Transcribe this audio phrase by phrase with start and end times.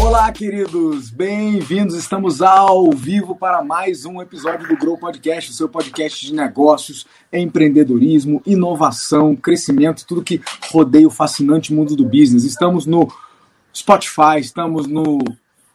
[0.00, 1.94] Olá, queridos, bem-vindos.
[1.94, 8.42] Estamos ao vivo para mais um episódio do Grow Podcast, seu podcast de negócios, empreendedorismo,
[8.44, 10.40] inovação, crescimento, tudo que
[10.70, 12.44] rodeia o fascinante mundo do business.
[12.44, 13.12] Estamos no
[13.72, 15.18] Spotify, estamos no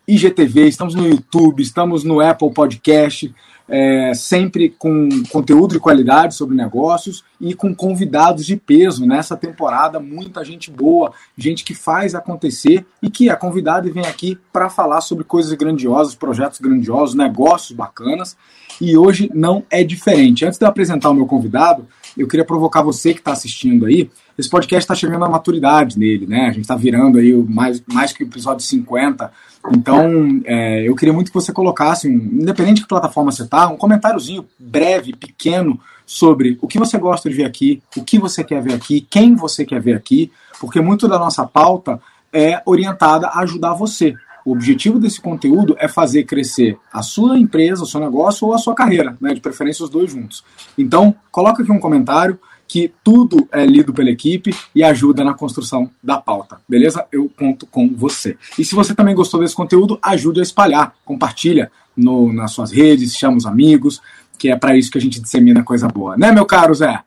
[0.07, 3.35] IGTV, estamos no YouTube, estamos no Apple Podcast,
[3.67, 9.99] é, sempre com conteúdo de qualidade sobre negócios e com convidados de peso nessa temporada.
[9.99, 14.69] Muita gente boa, gente que faz acontecer e que é convidada e vem aqui para
[14.69, 18.37] falar sobre coisas grandiosas, projetos grandiosos, negócios bacanas.
[18.79, 20.46] E hoje não é diferente.
[20.46, 21.85] Antes de eu apresentar o meu convidado,
[22.16, 24.10] eu queria provocar você que está assistindo aí.
[24.38, 26.43] Esse podcast está chegando à maturidade nele, né?
[26.43, 29.32] A gente está virando aí mais, mais que o episódio 50
[29.71, 33.78] então, é, eu queria muito que você colocasse, independente de que plataforma você está, um
[33.78, 38.61] comentáriozinho breve, pequeno, sobre o que você gosta de ver aqui, o que você quer
[38.61, 41.99] ver aqui, quem você quer ver aqui, porque muito da nossa pauta
[42.31, 44.14] é orientada a ajudar você.
[44.47, 48.57] O objetivo desse conteúdo é fazer crescer a sua empresa, o seu negócio ou a
[48.57, 49.33] sua carreira, né?
[49.33, 50.41] de preferência os dois juntos.
[50.77, 55.91] Então, coloca aqui um comentário, que tudo é lido pela equipe e ajuda na construção
[56.01, 57.05] da pauta, beleza?
[57.11, 58.37] Eu conto com você.
[58.57, 63.17] E se você também gostou desse conteúdo, ajude a espalhar, compartilha no, nas suas redes,
[63.17, 64.01] chama os amigos,
[64.37, 67.03] que é para isso que a gente dissemina coisa boa, né, meu caro Zé?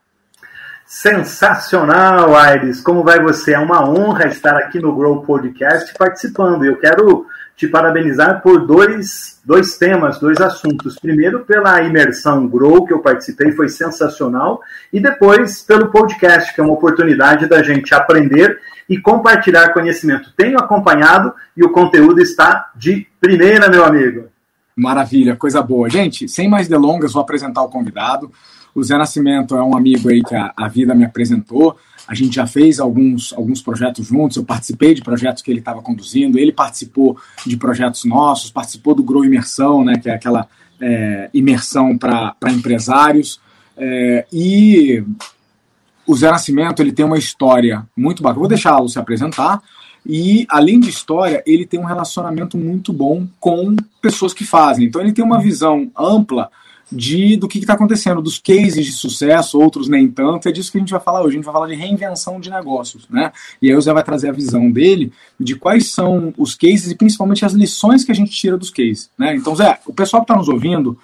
[0.93, 2.81] Sensacional, Aires!
[2.81, 3.55] Como vai você?
[3.55, 6.65] É uma honra estar aqui no Grow Podcast participando.
[6.65, 10.99] Eu quero te parabenizar por dois, dois temas, dois assuntos.
[10.99, 14.61] Primeiro, pela imersão Grow, que eu participei, foi sensacional.
[14.93, 20.33] E depois, pelo podcast, que é uma oportunidade da gente aprender e compartilhar conhecimento.
[20.37, 24.25] Tenho acompanhado e o conteúdo está de primeira, meu amigo.
[24.75, 25.89] Maravilha, coisa boa.
[25.89, 28.33] Gente, sem mais delongas, vou apresentar o convidado.
[28.75, 31.77] O Zé Nascimento é um amigo aí que a, a vida me apresentou.
[32.07, 35.83] A gente já fez alguns, alguns projetos juntos, eu participei de projetos que ele estava
[35.83, 40.49] conduzindo, ele participou de projetos nossos, participou do Grow Imersão, né, que é aquela
[40.81, 43.41] é, imersão para empresários.
[43.77, 45.05] É, e
[46.07, 48.41] o Zé Nascimento ele tem uma história muito bacana.
[48.41, 49.63] Vou deixá-lo se apresentar.
[50.05, 54.87] E, além de história, ele tem um relacionamento muito bom com pessoas que fazem.
[54.87, 56.51] Então, ele tem uma visão ampla
[56.91, 60.49] de do que está acontecendo, dos cases de sucesso, outros nem tanto.
[60.49, 61.31] É disso que a gente vai falar hoje.
[61.31, 63.33] A gente vai falar de reinvenção de negócios, né?
[63.61, 66.95] E aí o Zé vai trazer a visão dele de quais são os cases e
[66.95, 69.35] principalmente as lições que a gente tira dos cases, né?
[69.35, 70.99] Então, Zé, o pessoal que está nos ouvindo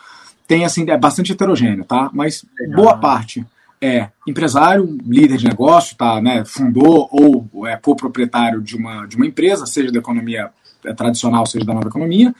[0.46, 2.10] tem assim é bastante heterogêneo, tá?
[2.12, 2.44] Mas
[2.74, 3.44] boa parte
[3.80, 6.44] é empresário, líder de negócio, tá, né?
[6.44, 10.50] Fundou ou é coproprietário de uma de uma empresa, seja da economia
[10.96, 12.34] tradicional, seja da nova economia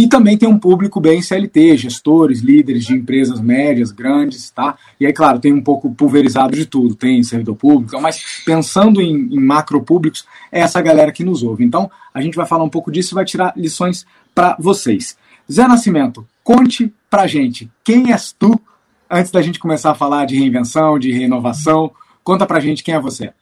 [0.00, 4.74] e também tem um público bem CLT, gestores, líderes de empresas médias, grandes, tá?
[4.98, 9.28] E aí, claro, tem um pouco pulverizado de tudo, tem servidor público, mas pensando em,
[9.30, 11.62] em macro públicos, é essa galera que nos ouve.
[11.66, 15.18] Então, a gente vai falar um pouco disso e vai tirar lições para vocês.
[15.52, 18.58] Zé Nascimento, conte pra gente, quem és tu,
[19.10, 21.90] antes da gente começar a falar de reinvenção, de renovação,
[22.24, 23.34] conta pra gente quem é você.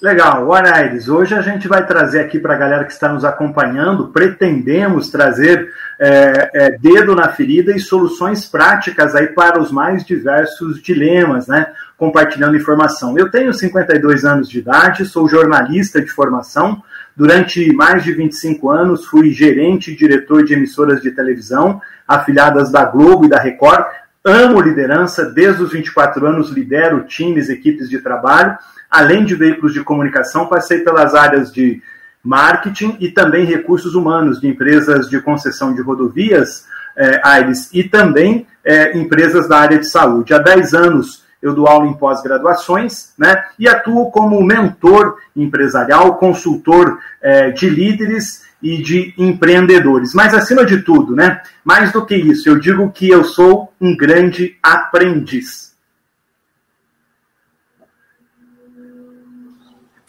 [0.00, 3.22] Legal, olha Aires, hoje a gente vai trazer aqui para a galera que está nos
[3.22, 5.68] acompanhando, pretendemos trazer
[5.98, 11.70] é, é, dedo na ferida e soluções práticas aí para os mais diversos dilemas, né?
[11.98, 13.18] Compartilhando informação.
[13.18, 16.82] Eu tenho 52 anos de idade, sou jornalista de formação.
[17.14, 21.78] Durante mais de 25 anos fui gerente e diretor de emissoras de televisão,
[22.08, 23.84] afiliadas da Globo e da Record.
[24.24, 28.56] Amo liderança, desde os 24 anos lidero times, equipes de trabalho
[28.90, 31.80] Além de veículos de comunicação, passei pelas áreas de
[32.22, 38.46] marketing e também recursos humanos de empresas de concessão de rodovias, é, Aires, e também
[38.64, 40.34] é, empresas da área de saúde.
[40.34, 43.44] Há 10 anos eu dou aula em pós-graduações, né?
[43.58, 50.12] E atuo como mentor empresarial, consultor é, de líderes e de empreendedores.
[50.12, 51.40] Mas acima de tudo, né?
[51.64, 55.69] Mais do que isso, eu digo que eu sou um grande aprendiz.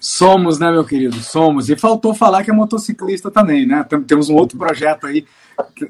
[0.04, 1.16] Somos, né, meu querido?
[1.18, 1.70] Somos.
[1.70, 3.86] E faltou falar que é motociclista também, né?
[4.08, 5.28] Temos um outro projeto aí,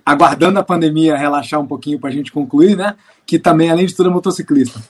[0.05, 2.97] aguardando a pandemia relaxar um pouquinho para a gente concluir, né?
[3.25, 4.81] Que também, além de tudo, é motociclista.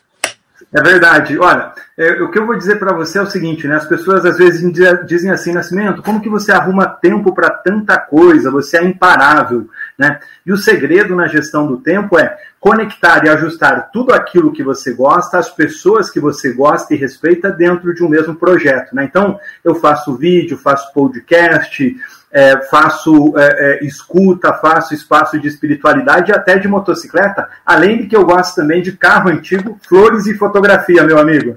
[0.73, 1.37] É verdade.
[1.37, 3.75] Olha, é, o que eu vou dizer para você é o seguinte, né?
[3.75, 4.61] As pessoas às vezes
[5.05, 8.49] dizem assim, Nascimento, como que você arruma tempo para tanta coisa?
[8.51, 10.19] Você é imparável, né?
[10.45, 14.93] E o segredo na gestão do tempo é conectar e ajustar tudo aquilo que você
[14.93, 19.03] gosta, as pessoas que você gosta e respeita dentro de um mesmo projeto, né?
[19.03, 21.97] Então, eu faço vídeo, faço podcast,
[22.31, 28.07] é, faço é, é, escuta, faço espaço de espiritualidade e até de motocicleta, além de
[28.07, 31.55] que eu gosto também de carro antigo, flores e fotografia, meu amigo.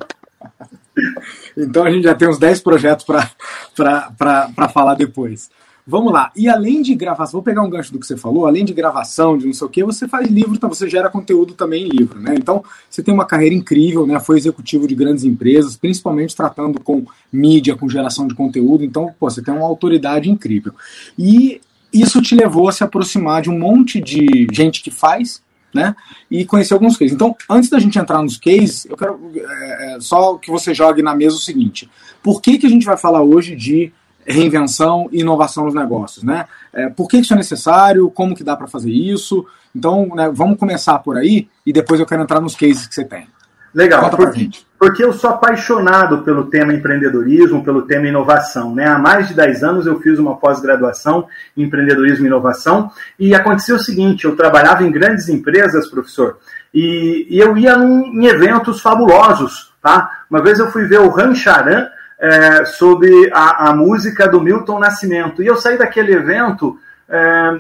[1.57, 5.51] Então a gente já tem uns 10 projetos para falar depois.
[5.87, 6.33] Vamos lá.
[6.35, 9.37] E além de gravação, vou pegar um gancho do que você falou, além de gravação,
[9.37, 12.19] de não sei o que, você faz livro, então você gera conteúdo também em livro,
[12.19, 12.35] né?
[12.39, 14.19] Então, você tem uma carreira incrível, né?
[14.19, 19.29] Foi executivo de grandes empresas, principalmente tratando com mídia, com geração de conteúdo, então, pô,
[19.29, 20.73] você tem uma autoridade incrível.
[21.19, 21.61] E
[21.93, 25.43] isso te levou a se aproximar de um monte de gente que faz,
[25.73, 25.95] né?
[26.31, 27.13] E conhecer alguns cases.
[27.13, 31.03] Então, antes da gente entrar nos cases, eu quero é, é só que você jogue
[31.03, 31.91] na mesa o seguinte:
[32.23, 33.93] por que, que a gente vai falar hoje de
[34.27, 36.47] reinvenção e inovação nos negócios, né?
[36.73, 38.11] É, por que isso é necessário?
[38.11, 39.47] Como que dá para fazer isso?
[39.75, 43.05] Então, né, vamos começar por aí e depois eu quero entrar nos cases que você
[43.05, 43.27] tem.
[43.75, 48.73] Legal, porque, porque eu sou apaixonado pelo tema empreendedorismo, pelo tema inovação.
[48.73, 48.87] Né?
[48.87, 52.89] Há mais de 10 anos eu fiz uma pós-graduação em empreendedorismo e inovação
[53.19, 56.39] e acontecia o seguinte, eu trabalhava em grandes empresas, professor,
[56.73, 59.75] e, e eu ia num, em eventos fabulosos.
[59.83, 60.09] Tá?
[60.31, 61.89] Uma vez eu fui ver o Rancharan,
[62.25, 65.43] é, sobre a, a, música do Milton Nascimento.
[65.43, 67.59] E eu saí daquele evento é,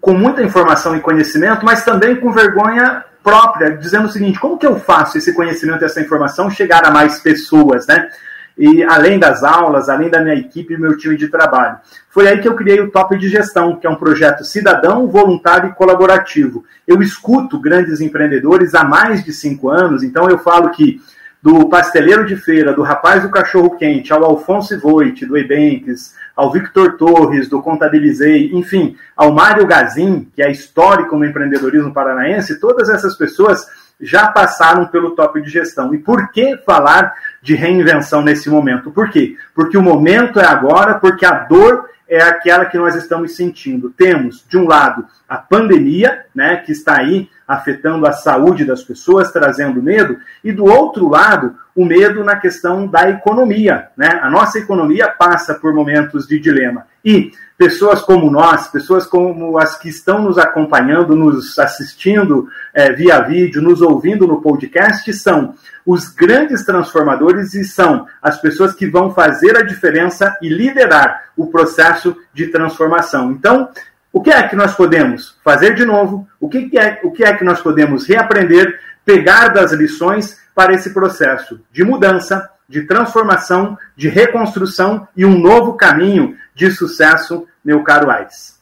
[0.00, 4.66] com muita informação e conhecimento, mas também com vergonha própria, dizendo o seguinte: como que
[4.66, 8.08] eu faço esse conhecimento, essa informação chegar a mais pessoas, né?
[8.56, 11.76] E além das aulas, além da minha equipe e meu time de trabalho.
[12.08, 15.68] Foi aí que eu criei o Top de Gestão, que é um projeto cidadão, voluntário
[15.68, 16.64] e colaborativo.
[16.88, 21.02] Eu escuto grandes empreendedores há mais de cinco anos, então eu falo que
[21.46, 26.50] do pasteleiro de feira, do rapaz do cachorro quente, ao Alfonso Voit, do Ebanks, ao
[26.50, 32.88] Victor Torres, do Contabilizei, enfim, ao Mário Gazin, que é histórico no empreendedorismo paranaense, todas
[32.88, 33.64] essas pessoas
[34.00, 35.94] já passaram pelo top de gestão.
[35.94, 38.90] E por que falar de reinvenção nesse momento?
[38.90, 39.36] Por quê?
[39.54, 43.90] Porque o momento é agora, porque a dor é aquela que nós estamos sentindo.
[43.90, 49.30] Temos, de um lado, a pandemia, né, que está aí afetando a saúde das pessoas,
[49.30, 53.88] trazendo medo, e do outro lado, o medo na questão da economia.
[53.96, 54.18] Né?
[54.22, 56.86] A nossa economia passa por momentos de dilema.
[57.04, 63.20] E pessoas como nós, pessoas como as que estão nos acompanhando, nos assistindo é, via
[63.20, 65.54] vídeo, nos ouvindo no podcast, são
[65.84, 71.46] os grandes transformadores e são as pessoas que vão fazer a diferença e liderar o
[71.46, 73.30] processo de transformação.
[73.30, 73.70] Então,
[74.16, 76.26] o que é que nós podemos fazer de novo?
[76.40, 80.94] O que é, o que, é que nós podemos reaprender, pegar das lições para esse
[80.94, 88.10] processo de mudança, de transformação, de reconstrução e um novo caminho de sucesso, meu caro
[88.10, 88.58] Aires?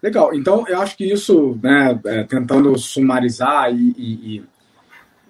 [0.00, 4.44] Legal, então eu acho que isso, né, é, tentando sumarizar e, e, e,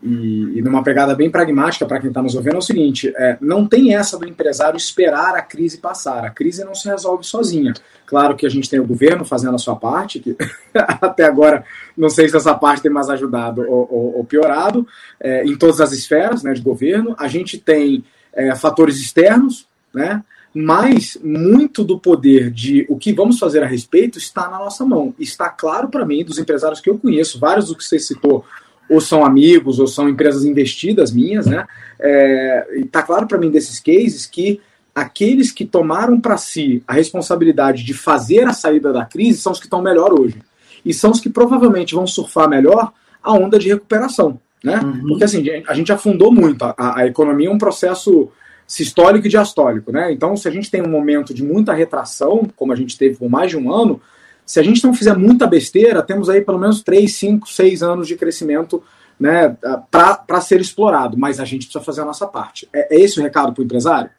[0.07, 3.67] e numa pegada bem pragmática para quem está nos ouvindo, é o seguinte: é, não
[3.67, 6.27] tem essa do empresário esperar a crise passar.
[6.27, 7.73] A crise não se resolve sozinha.
[8.05, 10.37] Claro que a gente tem o governo fazendo a sua parte, que
[10.77, 11.65] até agora
[11.97, 14.87] não sei se essa parte tem mais ajudado ou, ou, ou piorado,
[15.19, 17.17] é, em todas as esferas né, de governo.
[17.19, 18.05] A gente tem
[18.35, 20.23] é, fatores externos, né?
[20.55, 25.15] mas muito do poder de o que vamos fazer a respeito está na nossa mão.
[25.19, 28.45] Está claro para mim, dos empresários que eu conheço, vários do que você citou
[28.89, 31.67] ou são amigos, ou são empresas investidas minhas, né?
[31.99, 34.61] É, e tá claro para mim desses cases que
[34.95, 39.59] aqueles que tomaram para si a responsabilidade de fazer a saída da crise são os
[39.59, 40.37] que estão melhor hoje.
[40.85, 42.93] E são os que provavelmente vão surfar melhor
[43.23, 44.39] a onda de recuperação.
[44.63, 44.79] Né?
[44.79, 45.09] Uhum.
[45.09, 46.63] Porque assim, a gente afundou muito.
[46.63, 48.31] A, a, economia é um processo
[48.67, 49.91] sistólico e diastólico.
[49.91, 50.13] Né?
[50.13, 53.29] Então, se a gente tem um momento de muita retração, como a gente teve por
[53.29, 54.01] mais de um ano,
[54.45, 58.07] se a gente não fizer muita besteira, temos aí pelo menos 3, 5, 6 anos
[58.07, 58.83] de crescimento
[59.19, 59.57] né,
[59.91, 62.69] para ser explorado, mas a gente precisa fazer a nossa parte.
[62.73, 64.11] É, é esse o recado para o empresário?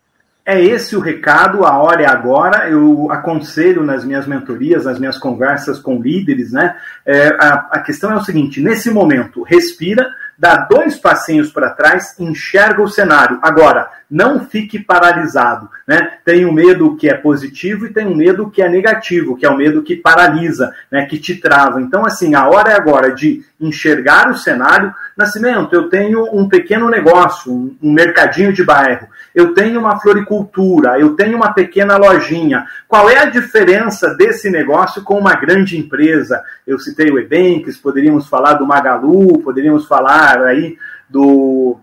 [0.46, 2.70] É esse o recado, a hora é agora.
[2.70, 6.77] Eu aconselho nas minhas mentorias, nas minhas conversas com líderes, né?
[7.03, 12.15] É, a, a questão é o seguinte: nesse momento, respira, dá dois passinhos para trás,
[12.20, 13.39] enxerga o cenário.
[13.41, 15.69] Agora, não fique paralisado.
[15.88, 16.09] Né?
[16.24, 19.35] Tem o um medo que é positivo e tem o um medo que é negativo,
[19.35, 21.05] que é o medo que paralisa, né?
[21.05, 21.81] que te trava.
[21.81, 24.93] Então, assim, a hora é agora de enxergar o cenário.
[25.15, 31.00] Nascimento, eu tenho um pequeno negócio, um, um mercadinho de bairro, eu tenho uma floricultura,
[31.00, 32.65] eu tenho uma pequena lojinha.
[32.88, 36.43] Qual é a diferença desse negócio com uma grande empresa?
[36.67, 40.77] Eu citei o Ebanks, poderíamos falar do Magalu, poderíamos falar aí
[41.09, 41.77] do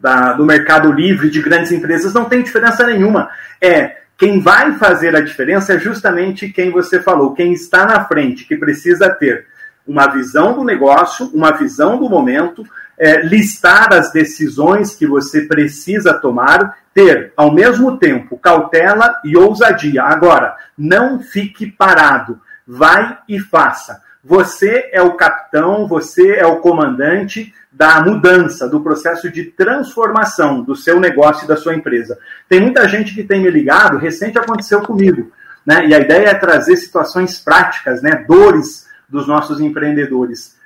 [0.00, 3.28] da, do mercado livre de grandes empresas não tem diferença nenhuma.
[3.60, 8.44] É quem vai fazer a diferença é justamente quem você falou, quem está na frente,
[8.44, 9.46] que precisa ter
[9.86, 12.62] uma visão do negócio, uma visão do momento,
[12.98, 20.02] é, listar as decisões que você precisa tomar, ter ao mesmo tempo cautela e ousadia.
[20.02, 24.02] Agora, não fique parado, vai e faça.
[24.22, 30.76] Você é o capitão, você é o comandante da mudança, do processo de transformação do
[30.76, 32.18] seu negócio e da sua empresa.
[32.48, 35.32] Tem muita gente que tem me ligado, recente aconteceu comigo,
[35.64, 35.86] né?
[35.86, 38.24] E a ideia é trazer situações práticas, né?
[38.28, 40.58] Dores dos nossos empreendedores.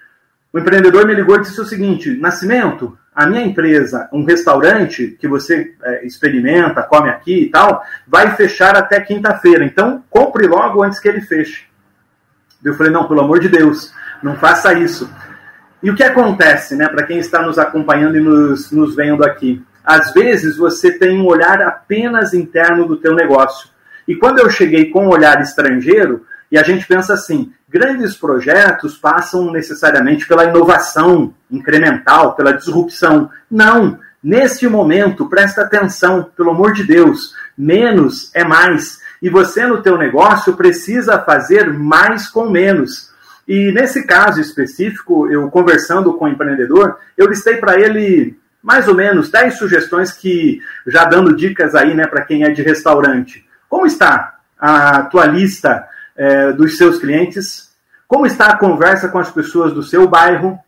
[0.53, 5.29] O empreendedor me ligou e disse o seguinte: Nascimento, a minha empresa, um restaurante que
[5.29, 9.65] você é, experimenta, come aqui e tal, vai fechar até quinta-feira.
[9.65, 11.67] Então, compre logo antes que ele feche.
[12.65, 13.93] Eu falei: não, pelo amor de Deus,
[14.23, 15.09] não faça isso.
[15.83, 19.63] E o que acontece, né, para quem está nos acompanhando e nos, nos vendo aqui?
[19.85, 23.69] Às vezes você tem um olhar apenas interno do teu negócio.
[24.09, 28.97] E quando eu cheguei com um olhar estrangeiro, e a gente pensa assim, grandes projetos
[28.97, 33.29] passam necessariamente pela inovação incremental, pela disrupção.
[33.51, 39.01] Não, neste momento, presta atenção, pelo amor de Deus, menos é mais.
[39.25, 43.11] E você no teu negócio precisa fazer mais com menos.
[43.49, 48.95] E nesse caso específico, eu conversando com o empreendedor, eu listei para ele mais ou
[48.95, 53.47] menos 10 sugestões que, já dando dicas aí, né, para quem é de restaurante.
[53.67, 57.71] Como está a tua lista é, dos seus clientes?
[58.07, 60.59] Como está a conversa com as pessoas do seu bairro?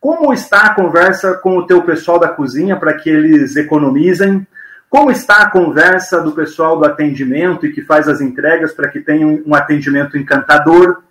[0.00, 4.44] Como está a conversa com o teu pessoal da cozinha para que eles economizem?
[4.92, 9.00] Como está a conversa do pessoal do atendimento e que faz as entregas para que
[9.00, 11.02] tenham um atendimento encantador?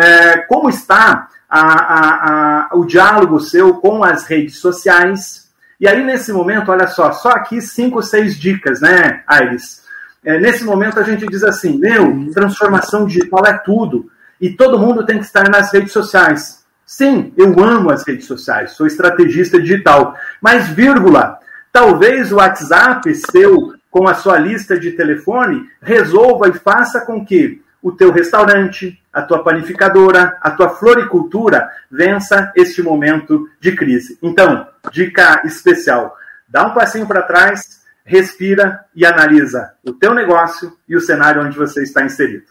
[0.00, 5.48] é, como está a, a, a, o diálogo seu com as redes sociais.
[5.78, 9.82] E aí, nesse momento, olha só, só aqui cinco, seis dicas, né, Aires?
[10.22, 14.10] É, nesse momento a gente diz assim, meu, transformação digital é tudo.
[14.40, 16.64] E todo mundo tem que estar nas redes sociais.
[16.84, 20.14] Sim, eu amo as redes sociais, sou estrategista digital.
[20.40, 21.38] Mas, vírgula,
[21.72, 27.62] talvez o WhatsApp seu, com a sua lista de telefone, resolva e faça com que
[27.82, 34.18] o teu restaurante, a tua panificadora, a tua floricultura vença este momento de crise.
[34.22, 36.14] Então, dica especial:
[36.48, 41.56] dá um passinho para trás, respira e analisa o teu negócio e o cenário onde
[41.56, 42.44] você está inserido.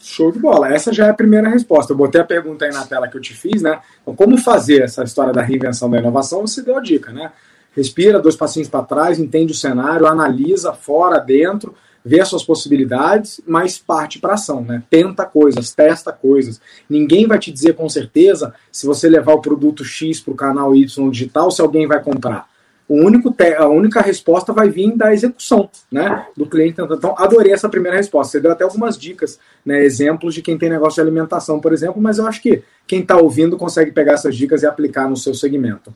[0.00, 0.68] Show de bola.
[0.68, 1.92] Essa já é a primeira resposta.
[1.92, 3.80] Eu botei a pergunta aí na tela que eu te fiz, né?
[4.02, 6.44] Então, como fazer essa história da reinvenção da inovação?
[6.44, 7.30] Você deu a dica, né?
[7.74, 11.74] Respira, dois passinhos para trás, entende o cenário, analisa fora, dentro,
[12.04, 14.82] vê as suas possibilidades, mas parte para ação, né?
[14.90, 16.60] Tenta coisas, testa coisas.
[16.88, 20.74] Ninguém vai te dizer com certeza se você levar o produto X para o canal
[20.74, 22.50] Y digital se alguém vai comprar.
[22.88, 26.78] O único a única resposta vai vir da execução, né, do cliente.
[26.78, 28.32] Então, adorei essa primeira resposta.
[28.32, 32.02] Você deu até algumas dicas, né, exemplos de quem tem negócio de alimentação, por exemplo,
[32.02, 35.32] mas eu acho que quem está ouvindo consegue pegar essas dicas e aplicar no seu
[35.32, 35.94] segmento.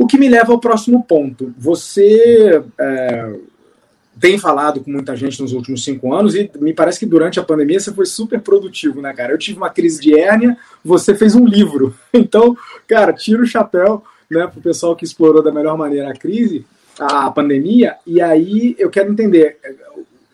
[0.00, 1.54] O que me leva ao próximo ponto.
[1.58, 3.34] Você é,
[4.18, 7.44] tem falado com muita gente nos últimos cinco anos e me parece que durante a
[7.44, 9.34] pandemia você foi super produtivo, né, cara?
[9.34, 11.94] Eu tive uma crise de hérnia, você fez um livro.
[12.14, 12.56] Então,
[12.88, 16.64] cara, tira o chapéu né, para o pessoal que explorou da melhor maneira a crise,
[16.98, 19.58] a pandemia, e aí eu quero entender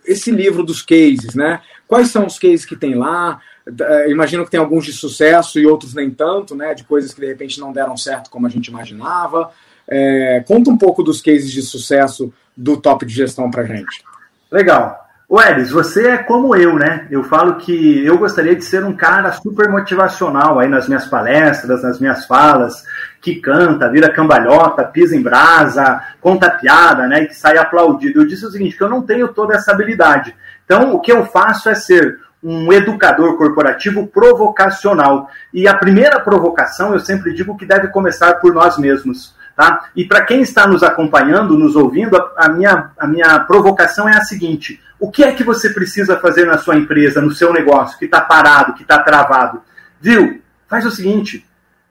[0.06, 1.61] esse livro dos cases, né?
[1.88, 3.40] Quais são os cases que tem lá?
[3.66, 6.73] Eu imagino que tem alguns de sucesso e outros nem tanto, né?
[6.73, 9.50] De coisas que de repente não deram certo como a gente imaginava.
[9.88, 14.04] É, conta um pouco dos cases de sucesso do top de gestão para gente.
[14.50, 15.04] Legal.
[15.28, 17.08] O Elis, você é como eu, né?
[17.11, 21.82] Eu falo que eu gostaria de ser um cara super motivacional aí nas minhas palestras,
[21.82, 22.85] nas minhas falas,
[23.20, 27.25] que canta, vira cambalhota, pisa em brasa, conta piada, né?
[27.25, 28.20] E que sai aplaudido.
[28.20, 30.32] Eu disse o seguinte, que eu não tenho toda essa habilidade.
[30.64, 35.28] Então, o que eu faço é ser um educador corporativo provocacional.
[35.52, 39.35] E a primeira provocação, eu sempre digo que deve começar por nós mesmos.
[39.57, 39.88] Tá?
[39.97, 44.14] E para quem está nos acompanhando, nos ouvindo, a, a, minha, a minha provocação é
[44.14, 47.99] a seguinte: o que é que você precisa fazer na sua empresa, no seu negócio,
[47.99, 49.62] que está parado, que está travado?
[49.99, 50.43] Viu?
[50.69, 51.47] Faz o seguinte: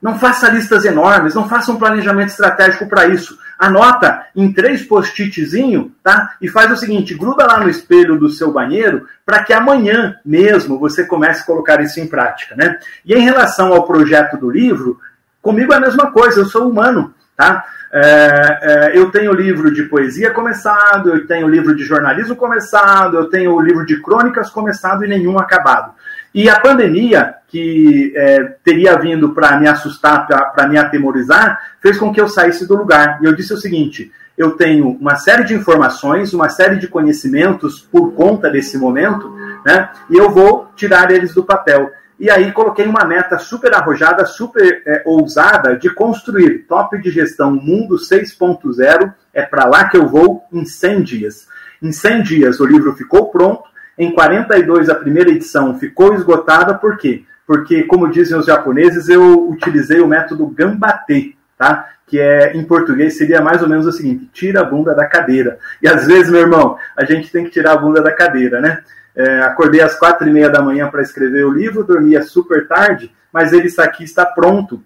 [0.06, 3.36] não faça listas enormes, não faça um planejamento estratégico para isso.
[3.58, 6.36] Anota em três post-itzinho, tá?
[6.40, 10.78] E faz o seguinte: gruda lá no espelho do seu banheiro para que amanhã mesmo
[10.78, 12.78] você comece a colocar isso em prática, né?
[13.04, 15.00] E em relação ao projeto do livro,
[15.42, 17.12] comigo é a mesma coisa, eu sou humano.
[17.36, 17.64] Tá?
[17.92, 23.28] É, é, eu tenho livro de poesia começado, eu tenho livro de jornalismo começado, eu
[23.28, 25.92] tenho livro de crônicas começado e nenhum acabado.
[26.36, 32.12] E a pandemia, que é, teria vindo para me assustar, para me atemorizar, fez com
[32.12, 33.20] que eu saísse do lugar.
[33.22, 37.80] E eu disse o seguinte: eu tenho uma série de informações, uma série de conhecimentos
[37.80, 39.88] por conta desse momento, né?
[40.10, 41.90] E eu vou tirar eles do papel.
[42.20, 47.50] E aí coloquei uma meta super arrojada, super é, ousada de construir top de gestão
[47.50, 49.10] mundo 6.0.
[49.32, 51.48] É para lá que eu vou em 100 dias.
[51.80, 53.74] Em 100 dias o livro ficou pronto.
[53.98, 56.74] Em 42 a primeira edição ficou esgotada.
[56.74, 57.24] Por quê?
[57.46, 61.88] porque, como dizem os japoneses, eu utilizei o método gambate, tá?
[62.06, 65.58] Que é, em português, seria mais ou menos o seguinte: tira a bunda da cadeira.
[65.80, 68.82] E às vezes, meu irmão, a gente tem que tirar a bunda da cadeira, né?
[69.14, 73.10] É, acordei às quatro e meia da manhã para escrever o livro, dormia super tarde,
[73.32, 74.82] mas ele está aqui, está pronto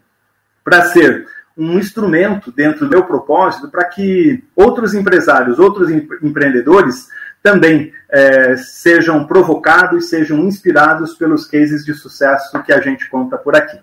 [0.62, 1.26] para ser
[1.57, 7.09] um instrumento dentro do meu propósito para que outros empresários, outros empreendedores
[7.42, 13.56] também é, sejam provocados, sejam inspirados pelos cases de sucesso que a gente conta por
[13.56, 13.78] aqui.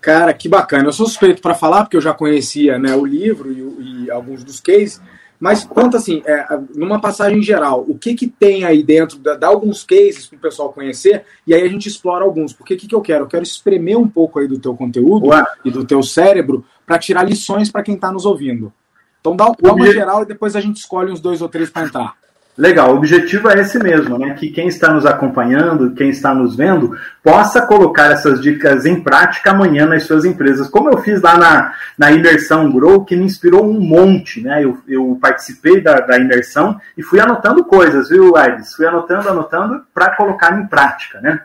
[0.00, 0.84] Cara, que bacana.
[0.84, 4.44] Eu sou suspeito para falar, porque eu já conhecia né, o livro e, e alguns
[4.44, 5.00] dos cases,
[5.38, 9.48] mas conta assim, é, numa passagem geral, o que, que tem aí dentro, dá, dá
[9.48, 12.52] alguns cases para o pessoal conhecer, e aí a gente explora alguns.
[12.52, 13.24] Porque o que, que eu quero?
[13.24, 15.44] Eu quero espremer um pouco aí do teu conteúdo Ué.
[15.64, 18.72] e do teu cérebro para tirar lições para quem está nos ouvindo.
[19.20, 22.14] Então dá uma geral e depois a gente escolhe uns dois ou três para entrar.
[22.56, 24.32] Legal, o objetivo é esse mesmo, né?
[24.32, 29.50] Que quem está nos acompanhando, quem está nos vendo, possa colocar essas dicas em prática
[29.50, 30.66] amanhã nas suas empresas.
[30.66, 34.64] Como eu fiz lá na, na imersão Grow, que me inspirou um monte, né?
[34.64, 38.72] Eu, eu participei da, da imersão e fui anotando coisas, viu, Aires?
[38.74, 41.42] Fui anotando, anotando para colocar em prática, né?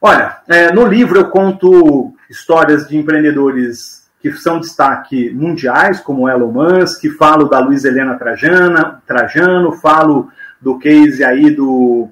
[0.00, 6.52] Olha, é, no livro eu conto histórias de empreendedores que são destaque mundiais, como Elon
[6.52, 12.08] Musk, falo da Luiz Helena Trajana, Trajano, falo do case aí do,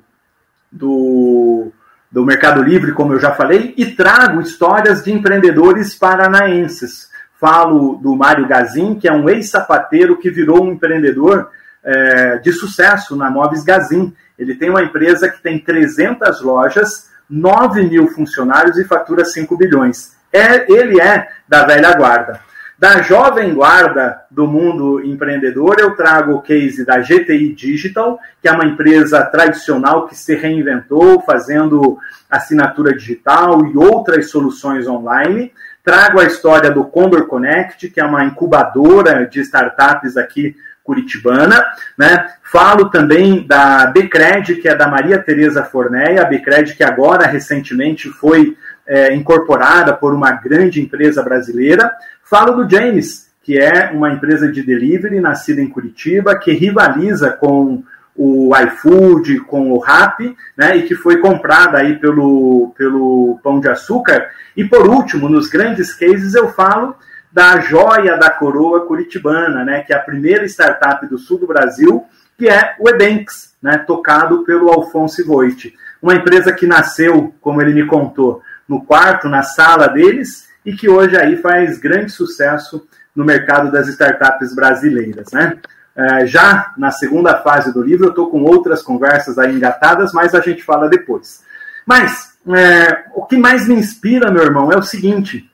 [0.73, 1.71] do,
[2.11, 7.09] do Mercado Livre, como eu já falei, e trago histórias de empreendedores paranaenses.
[7.39, 11.51] Falo do Mário Gazin, que é um ex-sapateiro que virou um empreendedor
[11.85, 14.15] é, de sucesso na Móveis Gazin.
[14.39, 20.18] Ele tem uma empresa que tem 300 lojas, 9 mil funcionários e fatura 5 bilhões.
[20.33, 22.41] É, ele é da velha guarda.
[22.79, 28.53] Da jovem guarda do mundo empreendedor, eu trago o case da GTI Digital, que é
[28.53, 31.99] uma empresa tradicional que se reinventou, fazendo
[32.31, 35.53] assinatura digital e outras soluções online.
[35.83, 41.63] Trago a história do Condor Connect, que é uma incubadora de startups aqui curitibana,
[41.99, 42.33] né?
[42.45, 48.09] Falo também da Becred, que é da Maria Tereza Forneia, a Becred que agora recentemente
[48.09, 48.57] foi
[48.89, 51.93] é, incorporada por uma grande empresa brasileira.
[52.25, 57.83] Falo do James, que é uma empresa de delivery nascida em Curitiba, que rivaliza com
[58.17, 63.69] o iFood, com o Rappi, né, e que foi comprada aí pelo, pelo Pão de
[63.69, 64.29] Açúcar.
[64.57, 66.97] E por último, nos grandes cases, eu falo
[67.33, 72.05] da joia da coroa curitibana, né, que é a primeira startup do sul do Brasil,
[72.37, 75.73] que é o Edenx, né, tocado pelo Alfonso Voit.
[76.03, 80.89] Uma empresa que nasceu, como ele me contou, no quarto, na sala deles, e que
[80.89, 85.33] hoje aí faz grande sucesso no mercado das startups brasileiras.
[85.33, 85.57] Né?
[85.97, 90.35] É, já na segunda fase do livro, eu estou com outras conversas aí engatadas, mas
[90.35, 91.43] a gente fala depois.
[91.87, 95.51] Mas é, o que mais me inspira, meu irmão, é o seguinte: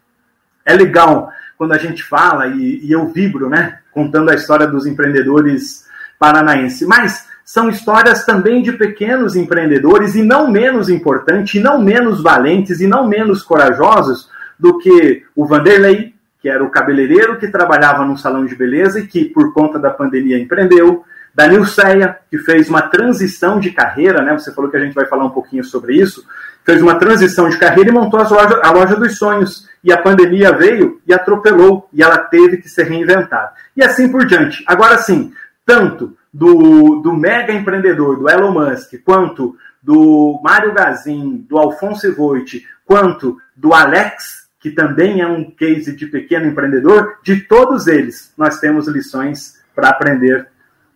[0.65, 4.87] é legal quando a gente fala e, e eu vibro, né, contando a história dos
[4.87, 5.87] empreendedores
[6.19, 12.23] paranaenses, mas são histórias também de pequenos empreendedores e não menos importante, e não menos
[12.23, 18.05] valentes e não menos corajosos do que o Vanderlei, que era o cabeleireiro que trabalhava
[18.05, 21.05] num salão de beleza e que por conta da pandemia empreendeu,
[21.35, 24.33] da Nilceia, que fez uma transição de carreira, né?
[24.35, 26.25] Você falou que a gente vai falar um pouquinho sobre isso.
[26.65, 29.69] Fez uma transição de carreira e montou loja, a loja dos sonhos.
[29.83, 33.51] E a pandemia veio e atropelou, e ela teve que ser reinventada.
[33.77, 34.63] E assim por diante.
[34.67, 35.33] Agora sim,
[35.67, 42.67] tanto do, do mega empreendedor, do Elon Musk, quanto do Mário Gazin, do Alfonso Voit,
[42.85, 48.59] quanto do Alex, que também é um case de pequeno empreendedor, de todos eles nós
[48.59, 50.49] temos lições para aprender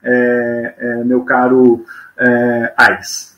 [0.03, 1.85] é, é, meu caro
[2.19, 3.37] é, Aires.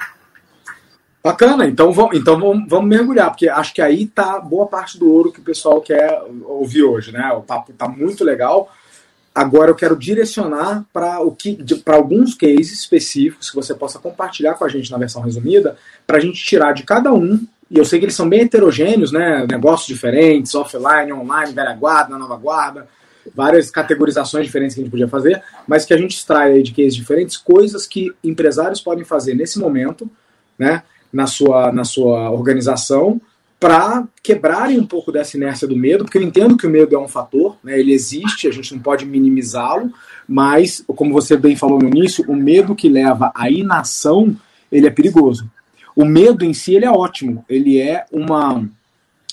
[1.22, 5.12] Bacana, então, vamos, então vamos, vamos, mergulhar, porque acho que aí tá boa parte do
[5.12, 7.30] ouro que o pessoal quer ouvir hoje, né?
[7.32, 8.72] O papo tá muito legal.
[9.34, 14.54] Agora eu quero direcionar para o que para alguns cases específicos que você possa compartilhar
[14.54, 17.84] com a gente na versão resumida, para a gente tirar de cada um, e eu
[17.84, 19.46] sei que eles são bem heterogêneos, né?
[19.48, 22.88] Negócios diferentes, offline, online, velha guarda, nova guarda,
[23.32, 26.96] várias categorizações diferentes que a gente podia fazer, mas que a gente extrai de cases
[26.96, 30.10] diferentes, coisas que empresários podem fazer nesse momento,
[30.58, 33.20] né, na sua, na sua organização,
[33.60, 36.98] para quebrarem um pouco dessa inércia do medo, porque eu entendo que o medo é
[36.98, 39.92] um fator, né, ele existe, a gente não pode minimizá-lo,
[40.26, 44.34] mas, como você bem falou no início, o medo que leva à inação,
[44.72, 45.50] ele é perigoso.
[45.94, 48.66] O medo em si, ele é ótimo, ele é uma,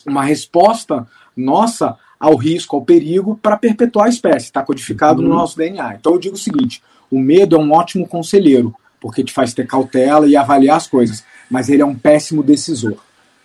[0.06, 4.48] uma resposta nossa ao risco, ao perigo, para perpetuar a espécie.
[4.48, 5.30] Está codificado uhum.
[5.30, 5.96] no nosso DNA.
[5.96, 9.68] Então eu digo o seguinte: o medo é um ótimo conselheiro, porque te faz ter
[9.68, 12.98] cautela e avaliar as coisas, mas ele é um péssimo decisor.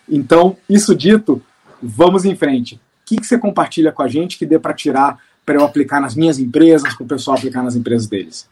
[0.08, 1.42] Então, isso dito,
[1.82, 2.74] vamos em frente.
[2.74, 6.00] O que, que você compartilha com a gente que dê para tirar para eu aplicar
[6.00, 8.48] nas minhas empresas, para o pessoal aplicar nas empresas deles?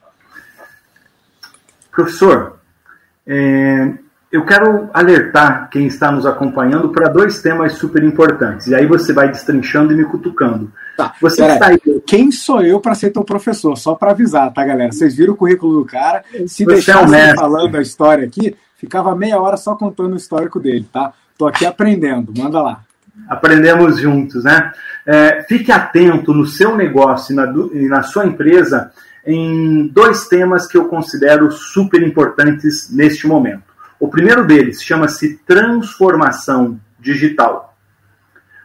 [1.91, 2.59] Professor,
[3.27, 3.93] é,
[4.31, 8.69] eu quero alertar quem está nos acompanhando para dois temas super importantes.
[8.69, 10.73] E aí você vai destrinchando e me cutucando.
[10.97, 11.79] Tá, você está aí.
[12.07, 13.77] Quem sou eu para ser teu professor?
[13.77, 14.93] Só para avisar, tá, galera?
[14.93, 16.25] Vocês viram o currículo do cara.
[16.47, 20.61] Se você deixasse é falando a história aqui, ficava meia hora só contando o histórico
[20.61, 21.13] dele, tá?
[21.41, 22.35] Tô aqui aprendendo.
[22.37, 22.83] Manda lá.
[23.27, 24.75] Aprendemos juntos, né?
[25.07, 28.93] É, fique atento no seu negócio e na, e na sua empresa
[29.27, 33.63] em dois temas que eu considero super importantes neste momento.
[33.99, 37.75] O primeiro deles chama-se transformação digital.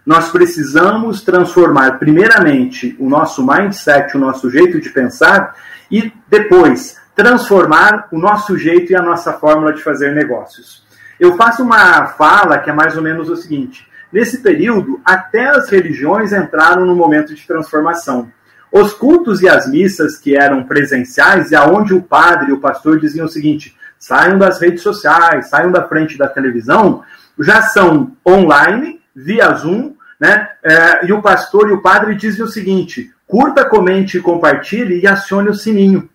[0.06, 5.56] Nós precisamos transformar, primeiramente, o nosso mindset, o nosso jeito de pensar,
[5.90, 10.85] e depois transformar o nosso jeito e a nossa fórmula de fazer negócios.
[11.20, 15.70] Eu faço uma fala que é mais ou menos o seguinte: nesse período, até as
[15.70, 18.32] religiões entraram no momento de transformação.
[18.72, 23.00] Os cultos e as missas que eram presenciais e aonde o padre e o pastor
[23.00, 27.04] diziam o seguinte: saiam das redes sociais, saiam da frente da televisão,
[27.40, 30.50] já são online, via Zoom, né?
[30.64, 35.50] É, e o pastor e o padre dizem o seguinte: curta, comente, compartilhe e acione
[35.50, 36.10] o sininho.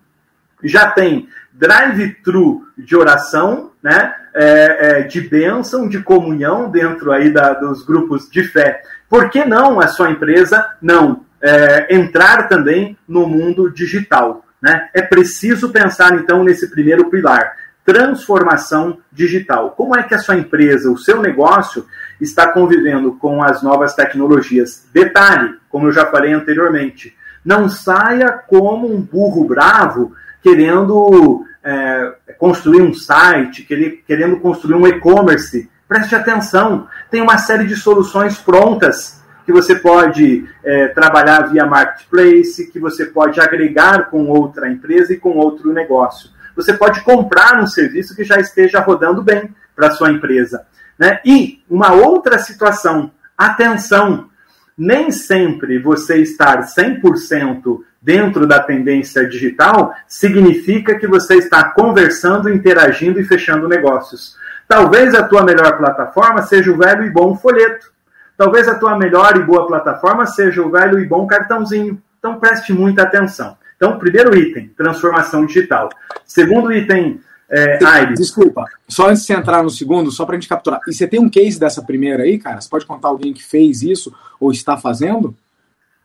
[0.62, 4.14] Já tem drive-thru de oração, né?
[4.34, 8.82] É, é, de bênção, de comunhão dentro aí da, dos grupos de fé.
[9.08, 14.44] Por que não a sua empresa não é, entrar também no mundo digital.
[14.60, 14.88] Né?
[14.92, 19.70] É preciso pensar, então, nesse primeiro pilar, transformação digital.
[19.70, 21.86] Como é que a sua empresa, o seu negócio,
[22.20, 24.86] está convivendo com as novas tecnologias?
[24.92, 30.12] Detalhe, como eu já falei anteriormente, não saia como um burro bravo
[30.42, 33.62] querendo é, construir um site,
[34.06, 35.70] querendo construir um e-commerce.
[35.88, 42.70] Preste atenção, tem uma série de soluções prontas que você pode é, trabalhar via marketplace,
[42.70, 46.30] que você pode agregar com outra empresa e com outro negócio.
[46.54, 50.66] Você pode comprar um serviço que já esteja rodando bem para a sua empresa.
[50.98, 51.20] Né?
[51.24, 54.28] E uma outra situação, atenção,
[54.76, 63.20] nem sempre você estar 100% dentro da tendência digital significa que você está conversando, interagindo
[63.20, 64.36] e fechando negócios.
[64.66, 67.90] Talvez a tua melhor plataforma seja o velho e bom folheto.
[68.36, 72.00] Talvez a tua melhor e boa plataforma seja o velho e bom cartãozinho.
[72.18, 73.56] Então preste muita atenção.
[73.76, 75.88] Então, primeiro item, transformação digital.
[76.26, 78.18] Segundo item, é, Aires.
[78.20, 80.80] Desculpa, só antes de você entrar no segundo, só para a gente capturar.
[80.86, 82.60] E você tem um case dessa primeira aí, cara?
[82.60, 85.34] Você pode contar alguém que fez isso ou está fazendo?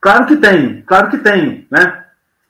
[0.06, 2.04] Claro que tenho, claro que tenho, né?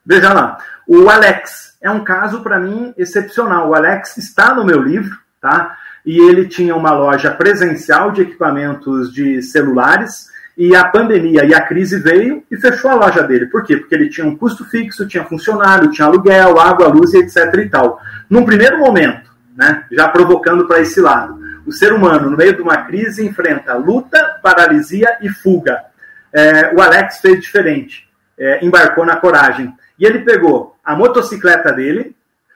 [0.06, 3.70] Veja lá, o Alex é um caso para mim excepcional.
[3.70, 5.78] O Alex está no meu livro, tá?
[6.06, 10.28] e ele tinha uma loja presencial de equipamentos de celulares.
[10.58, 13.46] E a pandemia e a crise veio e fechou a loja dele.
[13.46, 13.78] Por quê?
[13.78, 17.38] Porque ele tinha um custo fixo, tinha funcionário, tinha aluguel, água, luz e etc.
[17.56, 18.02] e tal.
[18.30, 22.62] Num primeiro momento, né, já provocando para esse lado, o ser humano, no meio de
[22.62, 25.95] uma crise, enfrenta luta, paralisia e fuga.
[26.36, 29.74] É, o Alex fez diferente, é, embarcou na coragem.
[29.98, 32.14] E ele pegou a motocicleta dele,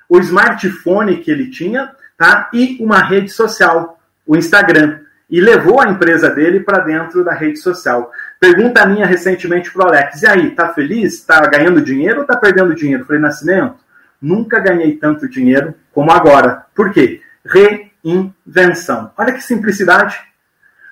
[0.10, 2.50] o smartphone que ele tinha, tá?
[2.52, 7.58] e uma rede social, o Instagram, e levou a empresa dele para dentro da rede
[7.60, 8.12] social.
[8.38, 11.14] Pergunta minha recentemente para o Alex: e aí, tá feliz?
[11.14, 13.06] Está ganhando dinheiro ou está perdendo dinheiro?
[13.06, 13.78] Falei, Nascimento,
[14.22, 16.66] nunca ganhei tanto dinheiro como agora.
[16.76, 17.22] Por quê?
[17.46, 19.14] Reinvenção.
[19.18, 20.20] Olha que simplicidade.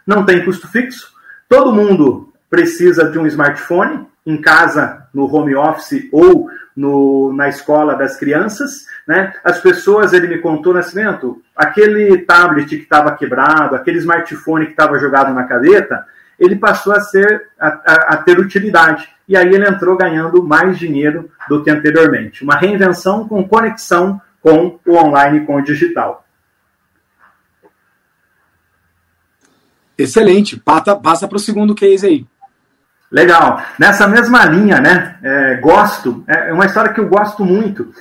[0.06, 1.12] Não tem custo fixo.
[1.50, 7.96] Todo mundo precisa de um smartphone em casa, no home office ou no, na escola
[7.96, 9.34] das crianças, né?
[9.44, 15.00] As pessoas, ele me contou, Nascimento, aquele tablet que estava quebrado, aquele smartphone que estava
[15.00, 16.06] jogado na cadeta,
[16.38, 19.10] ele passou a ser a, a, a, ter utilidade.
[19.28, 22.44] E aí ele entrou ganhando mais dinheiro do que anteriormente.
[22.44, 26.26] Uma reinvenção com conexão com o online, com o digital.
[29.98, 30.58] Excelente.
[30.58, 32.26] Passa para o segundo case aí.
[33.18, 33.64] Legal.
[33.80, 35.16] Nessa mesma linha, né?
[35.24, 36.24] É, gosto.
[36.28, 37.92] É, é uma história que eu gosto muito.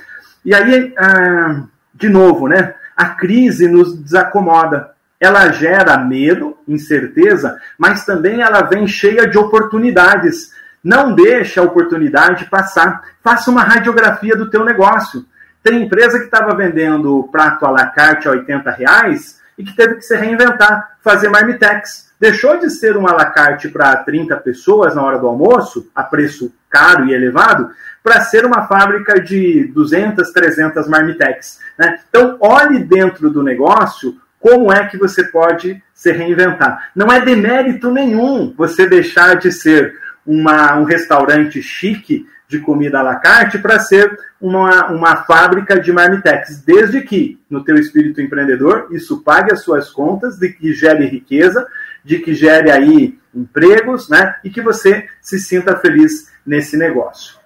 [0.45, 2.75] E aí, é, de novo, né?
[2.95, 4.91] A crise nos desacomoda.
[5.19, 10.51] Ela gera medo, incerteza, mas também ela vem cheia de oportunidades.
[10.83, 13.01] Não deixe a oportunidade passar.
[13.23, 15.25] Faça uma radiografia do teu negócio.
[15.63, 19.95] Tem empresa que estava vendendo prato à la carte a 80 reais e que teve
[19.95, 25.19] que se reinventar, fazer marmitex Deixou de ser um alacarte para 30 pessoas na hora
[25.19, 27.69] do almoço, a preço caro e elevado,
[28.03, 31.59] para ser uma fábrica de 200, 300 marmitex.
[31.77, 31.99] Né?
[32.09, 36.91] Então, olhe dentro do negócio como é que você pode se reinventar.
[36.95, 39.93] Não é demérito nenhum você deixar de ser
[40.25, 45.91] uma, um restaurante chique de comida à la carte para ser uma, uma fábrica de
[45.91, 51.67] marmitex, desde que, no teu espírito empreendedor, isso pague as suas contas, que gere riqueza,
[52.03, 57.37] de que gere aí empregos, né, e que você se sinta feliz nesse negócio.